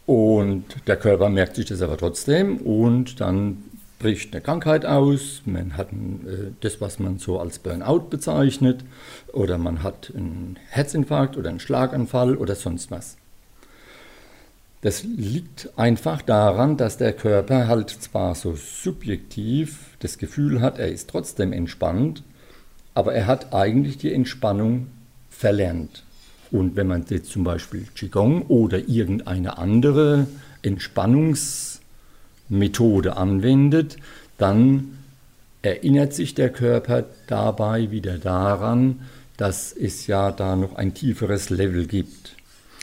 Und 0.06 0.64
der 0.86 0.96
Körper 0.96 1.28
merkt 1.28 1.56
sich 1.56 1.66
das 1.66 1.82
aber 1.82 1.96
trotzdem 1.96 2.58
und 2.58 3.20
dann 3.20 3.64
bricht 3.98 4.34
eine 4.34 4.42
Krankheit 4.42 4.84
aus, 4.84 5.42
man 5.46 5.76
hat 5.76 5.88
äh, 5.92 6.52
das, 6.60 6.80
was 6.80 6.98
man 6.98 7.18
so 7.18 7.40
als 7.40 7.58
Burnout 7.58 8.08
bezeichnet, 8.10 8.84
oder 9.32 9.58
man 9.58 9.82
hat 9.82 10.12
einen 10.14 10.58
Herzinfarkt 10.68 11.36
oder 11.36 11.48
einen 11.48 11.60
Schlaganfall 11.60 12.36
oder 12.36 12.54
sonst 12.54 12.90
was. 12.90 13.16
Das 14.82 15.02
liegt 15.02 15.70
einfach 15.76 16.22
daran, 16.22 16.76
dass 16.76 16.98
der 16.98 17.12
Körper 17.12 17.66
halt 17.66 17.90
zwar 17.90 18.34
so 18.34 18.54
subjektiv 18.54 19.96
das 20.00 20.18
Gefühl 20.18 20.60
hat, 20.60 20.78
er 20.78 20.88
ist 20.88 21.10
trotzdem 21.10 21.52
entspannt, 21.52 22.22
aber 22.96 23.12
er 23.12 23.26
hat 23.26 23.52
eigentlich 23.52 23.98
die 23.98 24.12
Entspannung 24.12 24.86
verlernt. 25.28 26.02
Und 26.50 26.76
wenn 26.76 26.86
man 26.86 27.04
jetzt 27.10 27.30
zum 27.30 27.44
Beispiel 27.44 27.84
Qigong 27.94 28.46
oder 28.46 28.88
irgendeine 28.88 29.58
andere 29.58 30.26
Entspannungsmethode 30.62 33.18
anwendet, 33.18 33.98
dann 34.38 34.96
erinnert 35.60 36.14
sich 36.14 36.34
der 36.34 36.48
Körper 36.48 37.04
dabei 37.26 37.90
wieder 37.90 38.16
daran, 38.16 39.00
dass 39.36 39.74
es 39.74 40.06
ja 40.06 40.32
da 40.32 40.56
noch 40.56 40.76
ein 40.76 40.94
tieferes 40.94 41.50
Level 41.50 41.86
gibt. 41.86 42.35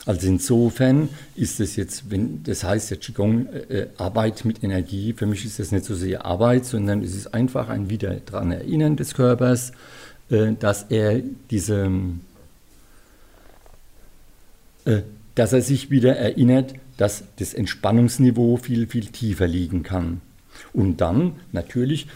Also 0.05 0.27
insofern 0.27 1.09
ist 1.35 1.59
es 1.61 1.77
jetzt, 1.77 2.11
wenn 2.11 2.43
das 2.43 2.63
heißt 2.63 2.91
ja 2.91 2.97
Qigong 2.97 3.47
äh, 3.47 3.87
Arbeit 3.97 4.43
mit 4.43 4.63
Energie, 4.63 5.13
für 5.13 5.25
mich 5.25 5.45
ist 5.45 5.59
das 5.59 5.71
nicht 5.71 5.85
so 5.85 5.95
sehr 5.95 6.25
Arbeit, 6.25 6.65
sondern 6.65 7.01
es 7.01 7.15
ist 7.15 7.33
einfach 7.33 7.69
ein 7.69 7.89
wieder 7.89 8.15
daran 8.15 8.51
erinnern 8.51 8.97
des 8.97 9.13
Körpers, 9.13 9.71
äh, 10.29 10.53
dass 10.59 10.83
er 10.89 11.21
diese 11.49 11.89
äh, 14.85 15.01
dass 15.35 15.53
er 15.53 15.61
sich 15.61 15.89
wieder 15.89 16.15
erinnert, 16.15 16.75
dass 16.97 17.23
das 17.37 17.53
Entspannungsniveau 17.53 18.57
viel, 18.57 18.87
viel 18.87 19.07
tiefer 19.07 19.47
liegen 19.47 19.81
kann. 19.81 20.21
Und 20.73 21.01
dann 21.01 21.37
natürlich 21.51 22.07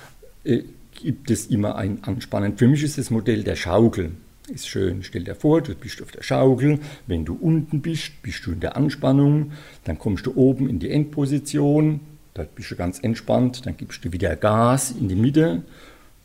äh, 0.43 0.63
gibt 0.91 1.31
es 1.31 1.47
immer 1.47 1.75
ein 1.77 2.03
Anspannen. 2.03 2.57
Für 2.57 2.67
mich 2.67 2.83
ist 2.83 2.97
das 2.97 3.09
Modell 3.09 3.43
der 3.43 3.55
Schaukel. 3.55 4.11
Ist 4.49 4.69
schön, 4.69 5.03
stell 5.03 5.25
dir 5.25 5.35
vor, 5.35 5.61
du 5.61 5.75
bist 5.75 6.01
auf 6.01 6.11
der 6.11 6.23
Schaukel, 6.23 6.79
wenn 7.05 7.25
du 7.25 7.35
unten 7.35 7.81
bist, 7.81 8.21
bist 8.21 8.45
du 8.45 8.53
in 8.53 8.61
der 8.61 8.77
Anspannung, 8.77 9.51
dann 9.83 9.99
kommst 9.99 10.25
du 10.25 10.37
oben 10.37 10.69
in 10.69 10.79
die 10.79 10.89
Endposition, 10.89 11.99
da 12.33 12.45
bist 12.55 12.71
du 12.71 12.77
ganz 12.77 12.99
entspannt, 12.99 13.65
dann 13.65 13.75
gibst 13.75 14.05
du 14.05 14.13
wieder 14.13 14.37
Gas 14.37 14.91
in 14.91 15.09
die 15.09 15.15
Mitte, 15.15 15.63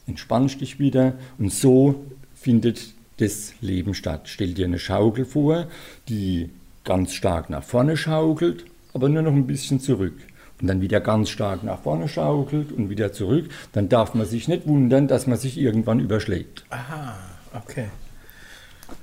entspannst 0.06 0.60
dich 0.60 0.78
wieder 0.78 1.14
und 1.38 1.52
so 1.52 2.04
findet 2.36 2.94
das 3.16 3.54
Leben 3.60 3.92
statt. 3.92 4.22
Stell 4.26 4.54
dir 4.54 4.66
eine 4.66 4.78
Schaukel 4.78 5.24
vor, 5.24 5.66
die 6.08 6.50
ganz 6.84 7.14
stark 7.14 7.50
nach 7.50 7.64
vorne 7.64 7.96
schaukelt, 7.96 8.66
aber 8.94 9.08
nur 9.08 9.22
noch 9.22 9.32
ein 9.32 9.48
bisschen 9.48 9.80
zurück. 9.80 10.14
Und 10.60 10.68
dann 10.68 10.80
wieder 10.80 11.00
ganz 11.00 11.28
stark 11.28 11.64
nach 11.64 11.80
vorne 11.80 12.06
schaukelt 12.06 12.70
und 12.70 12.88
wieder 12.88 13.12
zurück. 13.12 13.50
Dann 13.72 13.88
darf 13.88 14.14
man 14.14 14.26
sich 14.26 14.46
nicht 14.46 14.68
wundern, 14.68 15.08
dass 15.08 15.26
man 15.26 15.36
sich 15.36 15.58
irgendwann 15.58 15.98
überschlägt. 15.98 16.64
Aha, 16.70 17.18
okay. 17.52 17.86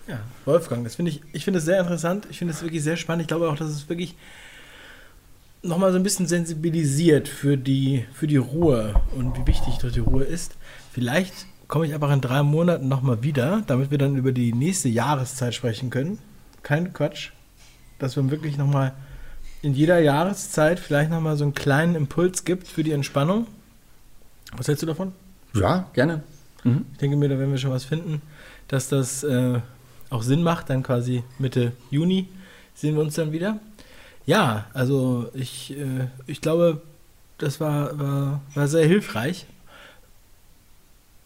Ja, 0.08 0.20
Wolfgang, 0.46 0.84
das 0.84 0.96
finde 0.96 1.12
ich, 1.12 1.22
ich 1.34 1.44
finde 1.44 1.60
es 1.60 1.66
sehr 1.66 1.80
interessant. 1.80 2.28
Ich 2.30 2.40
finde 2.40 2.54
es 2.54 2.62
wirklich 2.62 2.84
sehr 2.84 2.98
spannend. 2.98 3.22
Ich 3.22 3.28
glaube 3.28 3.50
auch, 3.50 3.56
dass 3.56 3.70
es 3.70 3.90
wirklich 3.90 4.16
nochmal 5.62 5.92
so 5.92 5.98
ein 5.98 6.04
bisschen 6.04 6.28
sensibilisiert 6.28 7.28
für 7.28 7.58
die, 7.58 8.06
für 8.14 8.28
die 8.28 8.38
Ruhe 8.38 8.94
und 9.16 9.38
wie 9.38 9.46
wichtig 9.46 9.78
dort 9.82 9.96
die 9.96 10.00
Ruhe 10.00 10.24
ist. 10.24 10.56
Vielleicht 10.94 11.34
komme 11.68 11.86
ich 11.86 11.94
einfach 11.94 12.12
in 12.12 12.22
drei 12.22 12.44
Monaten 12.44 12.88
nochmal 12.88 13.24
wieder, 13.24 13.64
damit 13.68 13.92
wir 13.92 13.98
dann 13.98 14.16
über 14.16 14.32
die 14.32 14.54
nächste 14.54 14.90
Jahreszeit 14.90 15.54
sprechen 15.54 15.90
können. 15.90 16.20
Kein 16.64 16.94
Quatsch. 16.94 17.32
Dass 18.00 18.16
wir 18.16 18.32
wirklich 18.32 18.58
nochmal 18.58 18.94
in 19.62 19.74
jeder 19.74 20.00
Jahreszeit 20.00 20.80
vielleicht 20.80 21.12
nochmal 21.12 21.36
so 21.36 21.44
einen 21.44 21.54
kleinen 21.54 21.96
Impuls 21.96 22.46
gibt 22.46 22.68
für 22.68 22.84
die 22.84 22.92
Entspannung. 22.92 23.46
Was 24.56 24.68
hältst 24.68 24.82
du 24.82 24.88
davon? 24.88 25.12
Ja, 25.54 25.90
gerne. 25.94 26.24
Mhm. 26.64 26.86
Ich 26.94 26.98
denke 27.00 27.18
mir, 27.18 27.30
da 27.30 27.38
werden 27.38 27.52
wir 27.52 27.58
schon 27.58 27.72
was 27.72 27.84
finden, 27.84 28.22
dass 28.68 28.90
das 28.90 29.24
äh, 29.24 29.60
auch 30.10 30.24
Sinn 30.24 30.44
macht. 30.44 30.70
Dann 30.70 30.84
quasi 30.84 31.24
Mitte 31.38 31.74
Juni 31.92 32.28
sehen 32.74 32.96
wir 32.96 33.02
uns 33.02 33.16
dann 33.16 33.32
wieder. 33.32 33.60
Ja, 34.26 34.68
also 34.74 35.30
ich, 35.34 35.78
äh, 35.78 36.08
ich 36.28 36.42
glaube, 36.42 36.82
das 37.38 37.60
war, 37.60 37.98
war, 38.00 38.42
war 38.54 38.68
sehr 38.68 38.86
hilfreich 38.86 39.48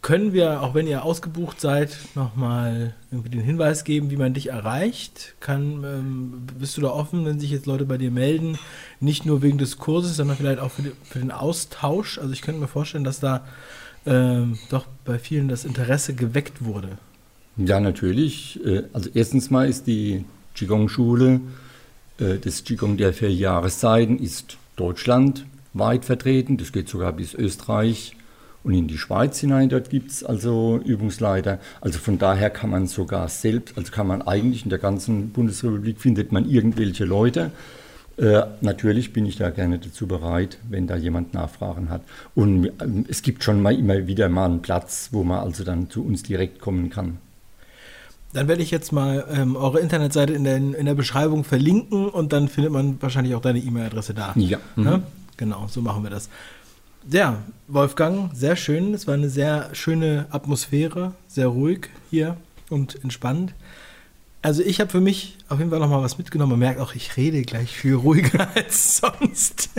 können 0.04 0.34
wir, 0.34 0.62
auch 0.62 0.76
wenn 0.76 0.86
ihr 0.86 1.04
ausgebucht 1.04 1.62
seid, 1.62 1.98
nochmal 2.14 2.94
irgendwie 3.10 3.30
den 3.30 3.40
Hinweis 3.40 3.86
geben, 3.86 4.12
wie 4.12 4.18
man 4.18 4.34
dich 4.34 4.48
erreicht? 4.48 5.34
Kann, 5.40 5.84
ähm, 5.86 6.46
bist 6.60 6.76
du 6.76 6.82
da 6.82 6.90
offen, 6.90 7.26
wenn 7.26 7.40
sich 7.40 7.50
jetzt 7.50 7.66
Leute 7.66 7.86
bei 7.86 7.98
dir 7.98 8.12
melden? 8.12 8.60
Nicht 9.00 9.26
nur 9.26 9.42
wegen 9.42 9.58
des 9.58 9.78
Kurses, 9.78 10.18
sondern 10.18 10.36
vielleicht 10.36 10.60
auch 10.60 10.72
für, 10.72 10.82
die, 10.84 10.92
für 11.06 11.20
den 11.20 11.32
Austausch. 11.32 12.18
Also 12.20 12.34
ich 12.34 12.42
könnte 12.42 12.60
mir 12.60 12.68
vorstellen, 12.68 13.06
dass 13.06 13.22
da 13.22 13.46
ähm, 14.06 14.60
doch 14.70 14.86
bei 15.06 15.18
vielen 15.18 15.48
das 15.48 15.64
Interesse 15.64 16.14
geweckt 16.14 16.66
wurde. 16.66 16.98
Ja, 17.58 17.80
natürlich. 17.80 18.60
Äh, 18.66 18.84
also 18.94 19.10
erstens 19.14 19.52
mal 19.52 19.70
ist 19.70 19.88
die 19.88 20.26
Qigong-Schule, 20.56 21.42
äh, 22.20 22.38
das 22.40 22.64
Qigong 22.64 22.98
der 22.98 23.14
vier 23.14 23.32
Jahreszeiten 23.32 24.18
ist 24.18 24.58
deutschlandweit 24.76 26.06
vertreten. 26.06 26.58
Das 26.58 26.72
geht 26.72 26.90
sogar 26.90 27.14
bis 27.14 27.34
Österreich 27.34 28.16
und 28.64 28.74
in 28.74 28.88
die 28.88 28.98
Schweiz 28.98 29.40
hinein. 29.40 29.70
Dort 29.70 29.90
gibt 29.90 30.12
es 30.12 30.24
also 30.24 30.80
Übungsleiter. 30.84 31.60
Also 31.82 32.00
von 32.00 32.18
daher 32.18 32.50
kann 32.50 32.70
man 32.70 32.88
sogar 32.88 33.28
selbst, 33.28 33.78
also 33.78 33.92
kann 33.92 34.08
man 34.08 34.22
eigentlich 34.22 34.64
in 34.64 34.70
der 34.70 34.80
ganzen 34.80 35.30
Bundesrepublik 35.30 36.00
findet 36.00 36.32
man 36.32 36.50
irgendwelche 36.50 37.06
Leute. 37.06 37.52
Äh, 38.18 38.44
natürlich 38.62 39.12
bin 39.12 39.26
ich 39.26 39.38
da 39.38 39.50
gerne 39.50 39.80
dazu 39.80 40.08
bereit, 40.08 40.60
wenn 40.70 40.86
da 40.86 40.96
jemand 40.96 41.34
Nachfragen 41.34 41.90
hat. 41.90 42.04
Und 42.36 42.72
ähm, 42.80 43.06
es 43.08 43.24
gibt 43.24 43.44
schon 43.44 43.62
mal 43.62 43.78
immer 43.78 44.06
wieder 44.08 44.30
mal 44.30 44.46
einen 44.46 44.62
Platz, 44.62 45.10
wo 45.12 45.24
man 45.24 45.40
also 45.40 45.64
dann 45.64 45.90
zu 45.90 46.06
uns 46.06 46.22
direkt 46.22 46.60
kommen 46.60 46.90
kann. 46.92 47.18
Dann 48.34 48.48
werde 48.48 48.64
ich 48.64 48.72
jetzt 48.72 48.92
mal 48.92 49.26
ähm, 49.32 49.56
eure 49.56 49.80
Internetseite 49.80 50.34
in 50.34 50.44
der, 50.44 50.58
in 50.58 50.86
der 50.86 50.96
Beschreibung 50.96 51.44
verlinken 51.44 52.10
und 52.10 52.34
dann 52.34 52.48
findet 52.48 52.74
man 52.74 53.02
wahrscheinlich 53.02 53.36
auch 53.36 53.42
deine 53.42 53.60
E-Mail-Adresse 53.60 54.14
da. 54.14 54.34
Ja. 54.36 54.58
Mhm. 54.76 54.86
ja. 54.86 55.00
Genau, 55.38 55.68
so 55.70 55.82
machen 55.82 56.04
wir 56.04 56.10
das. 56.10 56.30
Ja, 57.10 57.38
Wolfgang, 57.68 58.32
sehr 58.34 58.56
schön. 58.56 58.94
Es 58.94 59.08
war 59.08 59.14
eine 59.14 59.30
sehr 59.30 59.70
schöne 59.74 60.26
Atmosphäre, 60.32 61.14
sehr 61.28 61.48
ruhig 61.48 61.90
hier 62.10 62.38
und 62.70 63.04
entspannt. 63.04 63.54
Also 64.42 64.62
ich 64.64 64.80
habe 64.80 64.90
für 64.90 65.02
mich 65.02 65.38
auf 65.48 65.60
jeden 65.60 65.70
Fall 65.70 65.80
noch 65.80 65.90
mal 65.90 66.02
was 66.02 66.18
mitgenommen. 66.18 66.52
Man 66.52 66.60
merkt 66.60 66.80
auch, 66.80 66.96
ich 66.96 67.16
rede 67.18 67.42
gleich 67.44 67.72
viel 67.72 67.96
ruhiger 67.96 68.48
als 68.56 68.98
sonst. 68.98 69.70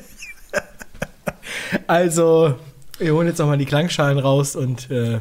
also 1.86 2.54
wir 2.98 3.14
holen 3.14 3.26
jetzt 3.26 3.38
noch 3.38 3.46
mal 3.46 3.58
die 3.58 3.66
Klangschalen 3.66 4.18
raus 4.18 4.54
und 4.54 4.90
äh, 4.90 5.20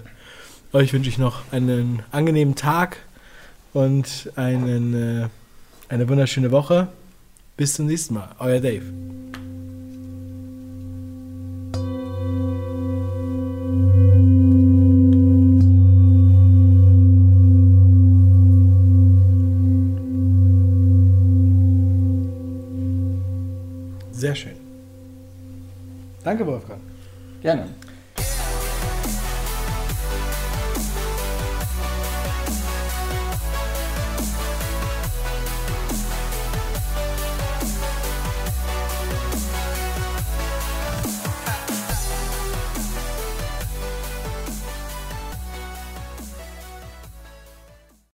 euch 0.71 0.93
wünsche 0.93 1.09
ich 1.09 1.17
noch 1.17 1.41
einen 1.51 2.03
angenehmen 2.11 2.55
Tag 2.55 2.97
und 3.73 4.31
einen, 4.35 4.93
äh, 4.93 5.27
eine 5.89 6.07
wunderschöne 6.07 6.51
Woche. 6.51 6.87
Bis 7.57 7.75
zum 7.75 7.87
nächsten 7.87 8.15
Mal. 8.15 8.29
Euer 8.39 8.59
Dave. 8.59 8.85
Sehr 24.11 24.35
schön. 24.35 24.55
Danke, 26.23 26.45
Wolfgang. 26.47 26.79
Gerne. 27.41 27.67